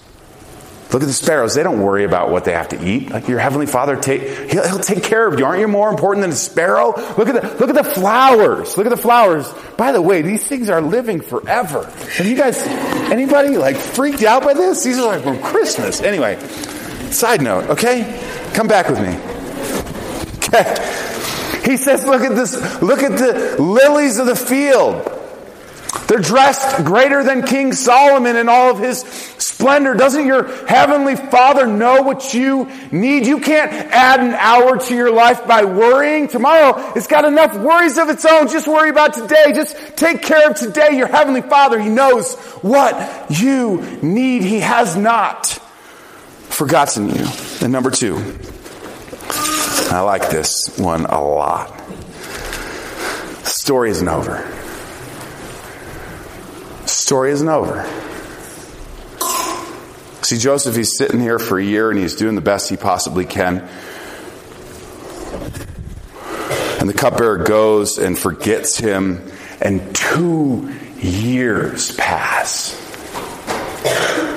Look 0.94 1.02
at 1.02 1.08
the 1.08 1.14
sparrows. 1.14 1.56
They 1.56 1.64
don't 1.64 1.82
worry 1.82 2.04
about 2.04 2.30
what 2.30 2.46
they 2.46 2.52
have 2.54 2.70
to 2.70 2.88
eat. 2.88 3.10
Like 3.10 3.28
your 3.28 3.40
heavenly 3.40 3.66
Father, 3.66 3.96
take, 3.96 4.52
he'll, 4.52 4.68
he'll, 4.68 4.80
take 4.80 5.04
care 5.04 5.26
of 5.26 5.40
you. 5.40 5.46
Aren't 5.46 5.60
you 5.60 5.68
more 5.68 5.90
important 5.90 6.22
than 6.22 6.30
a 6.30 6.36
sparrow? 6.36 6.90
Look 7.18 7.28
at 7.28 7.42
the 7.42 7.58
look 7.60 7.70
at 7.70 7.76
the 7.76 7.84
flowers. 7.84 8.78
Look 8.78 8.86
at 8.86 8.92
the 8.92 8.98
flowers. 8.98 9.52
By 9.76 9.92
the 9.92 10.02
way, 10.02 10.22
these 10.22 10.48
things 10.48 10.70
are 10.70 10.82
living 10.82 11.22
forever. 11.22 11.86
Have 11.86 12.28
you 12.28 12.36
guys, 12.36 12.60
anybody 13.12 13.58
like 13.58 13.76
freaked 13.76 14.22
out 14.22 14.44
by 14.44 14.54
this? 14.54 14.84
These 14.84 15.00
are 15.00 15.08
like 15.08 15.24
from 15.24 15.42
Christmas. 15.42 16.00
Anyway, 16.02 16.40
side 17.10 17.42
note. 17.42 17.72
Okay, 17.72 18.04
come 18.54 18.68
back 18.68 18.88
with 18.88 19.00
me. 19.00 19.18
Okay. 20.38 21.00
He 21.66 21.78
says, 21.78 22.06
look 22.06 22.22
at 22.22 22.36
this. 22.36 22.82
Look 22.84 23.02
at 23.02 23.18
the 23.18 23.56
lilies 23.60 24.20
of 24.20 24.28
the 24.28 24.36
field. 24.36 25.10
They're 26.08 26.20
dressed 26.20 26.84
greater 26.86 27.24
than 27.24 27.44
King 27.44 27.74
Solomon 27.74 28.36
in 28.36 28.50
all 28.50 28.70
of 28.70 28.80
his 28.80 29.04
splendor. 29.63 29.93
Doesn't 29.93 30.28
your 30.28 30.43
heavenly 30.65 31.15
father 31.15 31.65
know 31.65 32.02
what 32.02 32.34
you 32.34 32.69
need? 32.91 33.26
You 33.26 33.39
can't 33.39 33.71
add 33.71 34.19
an 34.19 34.34
hour 34.34 34.78
to 34.78 34.93
your 34.93 35.10
life 35.10 35.47
by 35.47 35.63
worrying. 35.63 36.28
Tomorrow, 36.28 36.91
it's 36.97 37.08
got 37.08 37.23
enough 37.23 37.56
worries 37.56 37.97
of 37.97 38.10
its 38.10 38.26
own. 38.26 38.49
Just 38.49 38.67
worry 38.67 38.89
about 38.89 39.13
today. 39.13 39.54
Just 39.56 39.95
take 39.95 40.21
care 40.21 40.49
of 40.49 40.58
today. 40.58 40.97
Your 40.97 41.08
heavenly 41.08 41.41
father, 41.41 41.80
he 41.80 41.88
knows 41.88 42.36
what 42.62 43.28
you 43.30 43.82
need. 44.02 44.43
He 44.43 44.60
has 44.60 44.97
not 44.97 45.47
forgotten 46.49 47.08
you. 47.08 47.26
And 47.62 47.71
number 47.71 47.89
two, 47.89 48.17
I 49.91 50.02
like 50.02 50.30
this 50.30 50.78
one 50.78 51.06
a 51.06 51.23
lot. 51.23 51.69
The 53.43 53.49
story 53.49 53.91
isn't 53.91 54.10
over. 54.10 54.45
Story 56.86 57.32
isn't 57.32 57.47
over. 57.47 57.89
See, 60.24 60.38
Joseph, 60.38 60.76
he's 60.76 60.98
sitting 60.98 61.20
here 61.20 61.38
for 61.38 61.60
a 61.60 61.64
year 61.64 61.92
and 61.92 62.00
he's 62.00 62.16
doing 62.16 62.36
the 62.36 62.42
best 62.42 62.70
he 62.70 62.78
possibly 62.78 63.26
can. 63.26 63.68
And 66.80 66.90
the 66.90 66.94
cupbearer 66.94 67.40
goes 67.40 67.98
and 67.98 68.18
forgets 68.18 68.78
him, 68.78 69.22
and 69.62 69.96
two 69.96 70.74
years 71.02 71.96
pass 71.96 72.80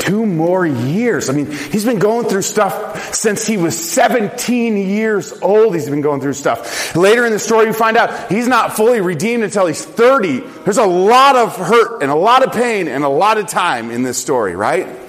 two 0.06 0.24
more 0.24 0.64
years. 0.64 1.28
I 1.28 1.32
mean, 1.32 1.50
he's 1.50 1.84
been 1.84 1.98
going 1.98 2.28
through 2.28 2.42
stuff 2.42 3.12
since 3.14 3.44
he 3.46 3.56
was 3.56 3.76
17 3.76 4.76
years 4.76 5.32
old. 5.42 5.74
He's 5.74 5.90
been 5.90 6.00
going 6.00 6.20
through 6.20 6.34
stuff. 6.34 6.94
Later 6.94 7.26
in 7.26 7.32
the 7.32 7.40
story, 7.40 7.66
you 7.66 7.72
find 7.72 7.96
out 7.96 8.30
he's 8.30 8.46
not 8.46 8.76
fully 8.76 9.00
redeemed 9.00 9.42
until 9.42 9.66
he's 9.66 9.84
30. 9.84 10.40
There's 10.64 10.78
a 10.78 10.86
lot 10.86 11.34
of 11.34 11.56
hurt 11.56 12.02
and 12.02 12.10
a 12.10 12.14
lot 12.14 12.46
of 12.46 12.52
pain 12.52 12.86
and 12.86 13.02
a 13.02 13.08
lot 13.08 13.38
of 13.38 13.48
time 13.48 13.90
in 13.90 14.04
this 14.04 14.18
story, 14.18 14.54
right? 14.54 15.05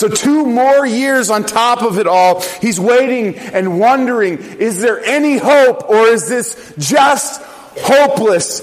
So 0.00 0.08
two 0.08 0.46
more 0.46 0.86
years 0.86 1.28
on 1.28 1.44
top 1.44 1.82
of 1.82 1.98
it 1.98 2.06
all, 2.06 2.40
he's 2.62 2.80
waiting 2.80 3.36
and 3.36 3.78
wondering, 3.78 4.38
is 4.38 4.80
there 4.80 4.98
any 4.98 5.36
hope 5.36 5.90
or 5.90 6.06
is 6.06 6.26
this 6.26 6.72
just 6.78 7.42
hopeless? 7.42 8.60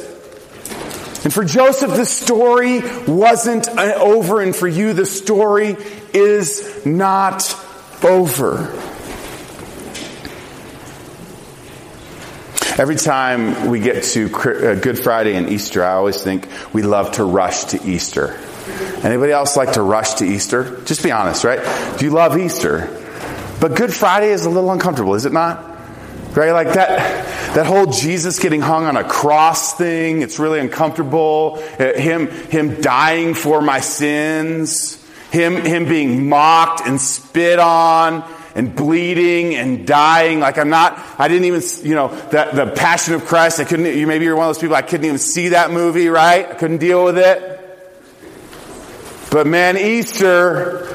And 1.23 1.32
for 1.32 1.45
Joseph, 1.45 1.91
the 1.91 2.08
story 2.08 2.82
wasn't 3.06 3.69
over, 3.69 4.41
and 4.41 4.56
for 4.56 4.67
you, 4.67 4.93
the 4.93 5.06
story 5.06 5.78
is 6.12 6.84
not 6.88 7.56
over. 8.04 8.71
Every 12.80 12.95
time 12.95 13.69
we 13.69 13.80
get 13.80 14.04
to 14.06 14.26
uh, 14.26 14.73
Good 14.73 14.97
Friday 14.97 15.36
and 15.36 15.50
Easter, 15.50 15.84
I 15.84 15.93
always 15.93 16.19
think 16.19 16.47
we 16.73 16.82
love 16.82 17.12
to 17.12 17.23
rush 17.23 17.65
to 17.65 17.88
Easter. 17.88 18.39
Anybody 19.04 19.32
else 19.32 19.56
like 19.56 19.74
to 19.74 19.82
rush 19.82 20.16
to 20.16 20.26
Easter? 20.26 20.82
Just 20.84 21.04
be 21.04 21.12
honest, 21.12 21.44
right? 21.44 21.60
Do 21.98 22.06
you 22.06 22.12
love 22.12 22.38
Easter? 22.38 22.88
But 23.60 23.76
Good 23.76 23.94
Friday 23.94 24.30
is 24.30 24.46
a 24.46 24.50
little 24.50 24.72
uncomfortable, 24.72 25.16
is 25.16 25.26
it 25.26 25.34
not? 25.34 25.64
Right? 26.36 26.52
Like 26.52 26.74
that, 26.74 27.56
that 27.56 27.66
whole 27.66 27.88
Jesus 27.88 28.38
getting 28.40 28.62
hung 28.62 28.86
on 28.86 28.96
a 28.98 29.04
cross 29.04 29.74
thing, 29.76 30.22
it's 30.22 30.38
really 30.38 30.60
uncomfortable. 30.60 31.64
Uh, 31.80 31.94
him, 31.94 32.28
him 32.28 32.82
dying 32.82 33.34
for 33.34 33.62
my 33.62 33.80
sins. 33.80 35.04
Him, 35.32 35.56
him 35.66 35.90
being 35.90 36.30
mocked 36.30 36.88
and 36.88 37.02
spit 37.02 37.60
on 37.60 38.24
and 38.56 38.76
bleeding 38.76 39.56
and 39.56 39.86
dying. 39.86 40.40
Like 40.40 40.58
I'm 40.58 40.70
not, 40.70 40.98
I 41.20 41.28
didn't 41.28 41.46
even, 41.46 41.62
you 41.84 41.96
know, 41.96 42.08
the, 42.08 42.50
the 42.54 42.72
Passion 42.76 43.14
of 43.14 43.26
Christ, 43.26 43.60
I 43.60 43.66
couldn't, 43.66 43.98
you 43.98 44.08
maybe 44.08 44.26
you're 44.26 44.36
one 44.36 44.48
of 44.48 44.56
those 44.56 44.62
people, 44.62 44.76
I 44.76 44.82
couldn't 44.82 45.06
even 45.06 45.18
see 45.18 45.50
that 45.50 45.72
movie, 45.72 46.08
right? 46.08 46.48
I 46.50 46.54
couldn't 46.54 46.78
deal 46.78 47.04
with 47.04 47.18
it. 47.18 47.57
But 49.38 49.45
man, 49.45 49.78
Easter, 49.78 50.88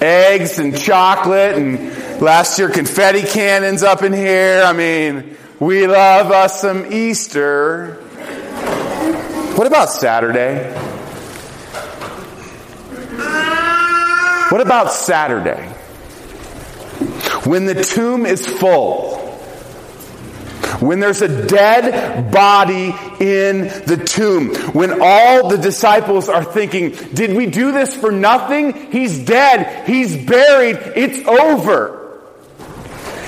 eggs 0.00 0.58
and 0.58 0.74
chocolate 0.74 1.54
and 1.56 1.94
Last 2.20 2.58
year, 2.58 2.70
confetti 2.70 3.22
cannons 3.22 3.82
up 3.82 4.02
in 4.02 4.12
here. 4.12 4.62
I 4.64 4.72
mean, 4.72 5.36
we 5.58 5.86
love 5.86 6.30
us 6.30 6.60
some 6.60 6.90
Easter. 6.90 7.96
What 9.56 9.66
about 9.66 9.90
Saturday? 9.90 10.72
What 14.48 14.60
about 14.60 14.92
Saturday? 14.92 15.66
When 17.44 17.66
the 17.66 17.82
tomb 17.82 18.24
is 18.24 18.46
full. 18.46 19.13
When 20.86 21.00
there's 21.00 21.22
a 21.22 21.46
dead 21.46 22.30
body 22.30 22.94
in 23.20 23.62
the 23.86 24.02
tomb. 24.04 24.54
When 24.72 25.00
all 25.02 25.48
the 25.48 25.58
disciples 25.58 26.28
are 26.28 26.44
thinking, 26.44 26.90
did 26.90 27.34
we 27.36 27.46
do 27.46 27.72
this 27.72 27.96
for 27.96 28.12
nothing? 28.12 28.90
He's 28.90 29.24
dead. 29.24 29.88
He's 29.88 30.16
buried. 30.16 30.76
It's 30.96 31.26
over. 31.26 32.20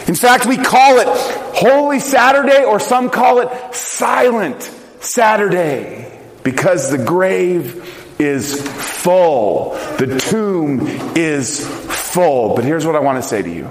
In 0.06 0.14
fact, 0.14 0.46
we 0.46 0.56
call 0.56 0.98
it 0.98 1.08
Holy 1.56 1.98
Saturday 1.98 2.64
or 2.64 2.78
some 2.78 3.10
call 3.10 3.40
it 3.40 3.74
Silent 3.74 4.62
Saturday 5.00 6.20
because 6.44 6.90
the 6.90 6.98
grave 6.98 8.20
is 8.20 8.62
full. 8.62 9.70
The 9.98 10.18
tomb 10.18 10.86
is 11.16 11.66
full. 11.66 12.54
But 12.54 12.64
here's 12.64 12.86
what 12.86 12.94
I 12.94 13.00
want 13.00 13.22
to 13.22 13.28
say 13.28 13.42
to 13.42 13.50
you. 13.50 13.68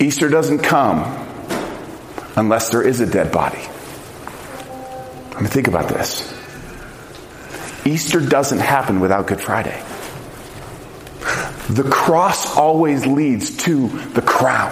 Easter 0.00 0.28
doesn't 0.28 0.60
come 0.60 1.26
unless 2.36 2.70
there 2.70 2.82
is 2.82 3.00
a 3.00 3.06
dead 3.06 3.32
body. 3.32 3.58
I 5.34 5.40
mean, 5.40 5.50
think 5.50 5.66
about 5.66 5.88
this. 5.88 6.34
Easter 7.84 8.20
doesn't 8.20 8.60
happen 8.60 9.00
without 9.00 9.26
Good 9.26 9.40
Friday. 9.40 9.82
The 11.70 11.88
cross 11.90 12.56
always 12.56 13.06
leads 13.06 13.56
to 13.64 13.88
the 13.88 14.22
crown. 14.22 14.70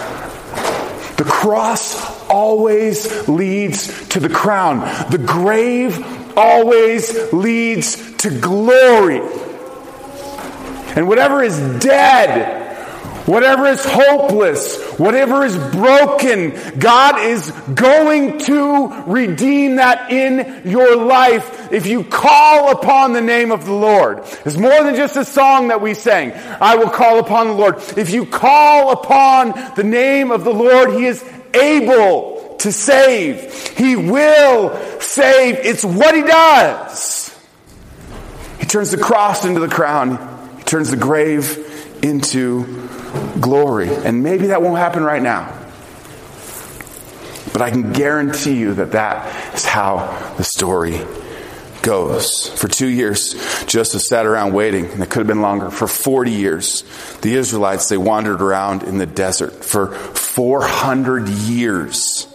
The 1.16 1.24
cross 1.24 2.24
always 2.28 3.28
leads 3.28 4.08
to 4.10 4.20
the 4.20 4.28
crown. 4.28 4.80
The 5.10 5.18
grave 5.18 6.36
always 6.36 7.32
leads 7.32 8.16
to 8.18 8.30
glory. 8.40 9.20
And 10.94 11.08
whatever 11.08 11.42
is 11.42 11.58
dead 11.82 12.55
Whatever 13.26 13.66
is 13.66 13.84
hopeless, 13.84 14.98
whatever 14.98 15.44
is 15.44 15.56
broken, 15.56 16.56
God 16.78 17.20
is 17.20 17.50
going 17.74 18.38
to 18.38 19.02
redeem 19.08 19.76
that 19.76 20.12
in 20.12 20.70
your 20.70 20.94
life 20.94 21.72
if 21.72 21.86
you 21.86 22.04
call 22.04 22.70
upon 22.70 23.14
the 23.14 23.20
name 23.20 23.50
of 23.50 23.64
the 23.64 23.72
Lord. 23.72 24.20
It's 24.44 24.56
more 24.56 24.84
than 24.84 24.94
just 24.94 25.16
a 25.16 25.24
song 25.24 25.68
that 25.68 25.80
we 25.80 25.94
sang. 25.94 26.34
I 26.34 26.76
will 26.76 26.88
call 26.88 27.18
upon 27.18 27.48
the 27.48 27.54
Lord. 27.54 27.82
If 27.96 28.10
you 28.10 28.26
call 28.26 28.92
upon 28.92 29.74
the 29.74 29.84
name 29.84 30.30
of 30.30 30.44
the 30.44 30.54
Lord, 30.54 30.92
He 30.92 31.06
is 31.06 31.24
able 31.52 32.56
to 32.60 32.70
save. 32.70 33.76
He 33.76 33.96
will 33.96 35.00
save. 35.00 35.56
It's 35.56 35.84
what 35.84 36.14
He 36.14 36.22
does. 36.22 37.36
He 38.60 38.66
turns 38.66 38.92
the 38.92 38.98
cross 38.98 39.44
into 39.44 39.58
the 39.58 39.68
crown. 39.68 40.58
He 40.58 40.62
turns 40.62 40.92
the 40.92 40.96
grave 40.96 41.64
into 42.02 42.88
glory. 43.40 43.88
And 43.88 44.22
maybe 44.22 44.48
that 44.48 44.62
won't 44.62 44.78
happen 44.78 45.02
right 45.02 45.22
now. 45.22 45.52
But 47.52 47.62
I 47.62 47.70
can 47.70 47.92
guarantee 47.92 48.58
you 48.58 48.74
that 48.74 48.92
that 48.92 49.54
is 49.54 49.64
how 49.64 50.34
the 50.36 50.44
story 50.44 51.00
goes. 51.82 52.48
For 52.48 52.68
two 52.68 52.88
years, 52.88 53.34
Joseph 53.66 54.02
sat 54.02 54.26
around 54.26 54.52
waiting, 54.52 54.86
and 54.86 55.02
it 55.02 55.08
could 55.08 55.20
have 55.20 55.26
been 55.26 55.40
longer. 55.40 55.70
For 55.70 55.86
40 55.86 56.32
years, 56.32 56.84
the 57.22 57.34
Israelites, 57.34 57.88
they 57.88 57.96
wandered 57.96 58.42
around 58.42 58.82
in 58.82 58.98
the 58.98 59.06
desert. 59.06 59.64
For 59.64 59.92
400 59.94 61.28
years, 61.28 62.26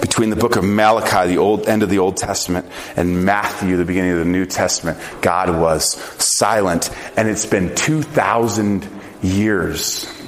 between 0.00 0.30
the 0.30 0.36
book 0.36 0.56
of 0.56 0.64
Malachi, 0.64 1.28
the 1.28 1.38
old 1.38 1.68
end 1.68 1.82
of 1.82 1.90
the 1.90 1.98
Old 1.98 2.16
Testament, 2.16 2.66
and 2.96 3.24
Matthew, 3.24 3.76
the 3.76 3.84
beginning 3.84 4.12
of 4.12 4.18
the 4.18 4.24
New 4.24 4.46
Testament, 4.46 4.98
God 5.20 5.50
was 5.56 5.92
silent. 6.22 6.90
And 7.16 7.28
it's 7.28 7.46
been 7.46 7.74
2,000 7.74 8.88
years 9.22 9.82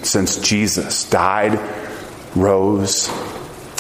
since 0.07 0.39
Jesus 0.39 1.09
died, 1.09 1.59
rose, 2.35 3.11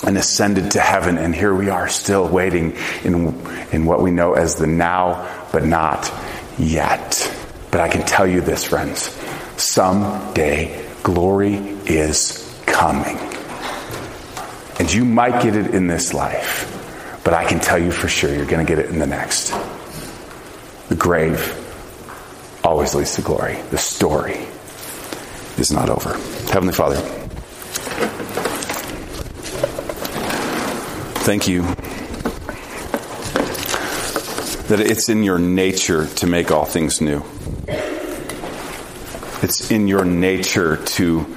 and 0.04 0.16
ascended 0.16 0.72
to 0.72 0.80
heaven. 0.80 1.18
And 1.18 1.34
here 1.34 1.54
we 1.54 1.68
are 1.68 1.88
still 1.88 2.28
waiting 2.28 2.76
in, 3.04 3.34
in 3.72 3.84
what 3.84 4.02
we 4.02 4.10
know 4.10 4.34
as 4.34 4.56
the 4.56 4.66
now, 4.66 5.48
but 5.52 5.64
not 5.64 6.12
yet. 6.58 7.30
But 7.70 7.80
I 7.80 7.88
can 7.88 8.02
tell 8.06 8.26
you 8.26 8.40
this, 8.40 8.64
friends. 8.64 9.02
Someday, 9.56 10.84
glory 11.02 11.54
is 11.54 12.62
coming. 12.66 13.18
And 14.78 14.92
you 14.92 15.04
might 15.04 15.42
get 15.42 15.56
it 15.56 15.74
in 15.74 15.86
this 15.86 16.14
life, 16.14 17.20
but 17.22 17.34
I 17.34 17.44
can 17.44 17.60
tell 17.60 17.78
you 17.78 17.90
for 17.90 18.08
sure 18.08 18.34
you're 18.34 18.46
going 18.46 18.64
to 18.64 18.70
get 18.70 18.82
it 18.82 18.90
in 18.90 18.98
the 18.98 19.06
next. 19.06 19.52
The 20.88 20.94
grave 20.96 21.56
always 22.64 22.94
leads 22.94 23.14
to 23.16 23.22
glory. 23.22 23.60
The 23.70 23.78
story 23.78 24.48
is 25.60 25.70
not 25.70 25.90
over. 25.90 26.14
Heavenly 26.52 26.72
Father, 26.72 26.96
thank 31.24 31.46
you 31.46 31.62
that 34.68 34.80
it's 34.80 35.08
in 35.08 35.22
your 35.22 35.38
nature 35.38 36.06
to 36.06 36.26
make 36.26 36.50
all 36.50 36.64
things 36.64 37.00
new. 37.00 37.22
It's 39.42 39.70
in 39.70 39.88
your 39.88 40.04
nature 40.04 40.76
to 40.76 41.36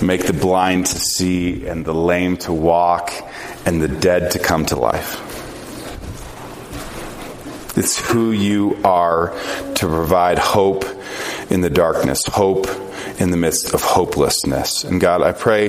make 0.00 0.26
the 0.26 0.32
blind 0.32 0.86
to 0.86 0.98
see 0.98 1.66
and 1.66 1.84
the 1.84 1.94
lame 1.94 2.36
to 2.38 2.52
walk 2.52 3.12
and 3.66 3.82
the 3.82 3.88
dead 3.88 4.32
to 4.32 4.38
come 4.38 4.64
to 4.66 4.76
life. 4.76 5.27
It's 7.78 7.96
who 7.96 8.32
you 8.32 8.80
are 8.82 9.28
to 9.76 9.86
provide 9.86 10.36
hope 10.36 10.84
in 11.48 11.60
the 11.60 11.70
darkness, 11.70 12.26
hope 12.26 12.66
in 13.20 13.30
the 13.30 13.36
midst 13.36 13.72
of 13.72 13.82
hopelessness. 13.82 14.82
And 14.82 15.00
God, 15.00 15.22
I 15.22 15.30
pray 15.30 15.68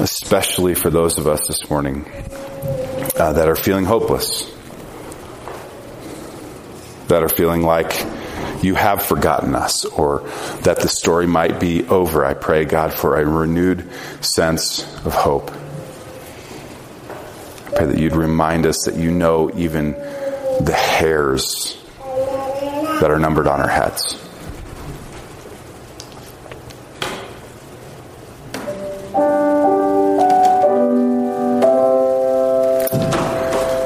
especially 0.00 0.74
for 0.74 0.90
those 0.90 1.16
of 1.18 1.28
us 1.28 1.46
this 1.46 1.70
morning 1.70 2.04
uh, 3.16 3.34
that 3.34 3.48
are 3.48 3.54
feeling 3.54 3.84
hopeless, 3.84 4.52
that 7.06 7.22
are 7.22 7.28
feeling 7.28 7.62
like 7.62 8.04
you 8.64 8.74
have 8.74 9.00
forgotten 9.00 9.54
us 9.54 9.84
or 9.84 10.28
that 10.62 10.80
the 10.80 10.88
story 10.88 11.28
might 11.28 11.60
be 11.60 11.86
over. 11.86 12.24
I 12.24 12.34
pray, 12.34 12.64
God, 12.64 12.92
for 12.92 13.16
a 13.16 13.24
renewed 13.24 13.88
sense 14.22 14.82
of 15.06 15.14
hope. 15.14 15.52
I 17.66 17.76
pray 17.76 17.86
that 17.86 17.98
you'd 17.98 18.16
remind 18.16 18.66
us 18.66 18.86
that 18.86 18.96
you 18.96 19.12
know 19.12 19.52
even 19.54 19.94
the 20.60 20.72
hairs 20.72 21.76
that 23.00 23.10
are 23.10 23.18
numbered 23.18 23.46
on 23.46 23.60
our 23.60 23.68
heads. 23.68 24.14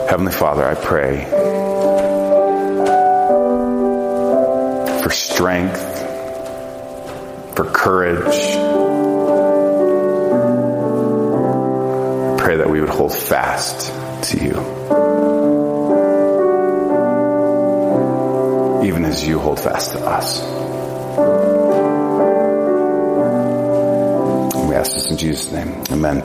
Heavenly 0.09 0.33
Father, 0.33 0.65
I 0.65 0.75
pray 0.75 1.25
for 5.03 5.11
strength, 5.11 5.81
for 7.57 7.65
courage. 7.65 8.37
I 12.27 12.37
pray 12.39 12.57
that 12.59 12.69
we 12.69 12.81
would 12.81 12.91
hold 12.91 13.17
fast 13.17 13.93
to 14.31 14.45
you. 14.45 15.50
As 19.21 19.29
you 19.29 19.39
hold 19.39 19.61
fast 19.61 19.93
to 19.93 19.99
us. 20.01 20.41
We 24.67 24.75
ask 24.75 24.93
this 24.93 25.11
in 25.11 25.19
Jesus' 25.19 25.53
name. 25.53 25.83
Amen. 25.91 26.23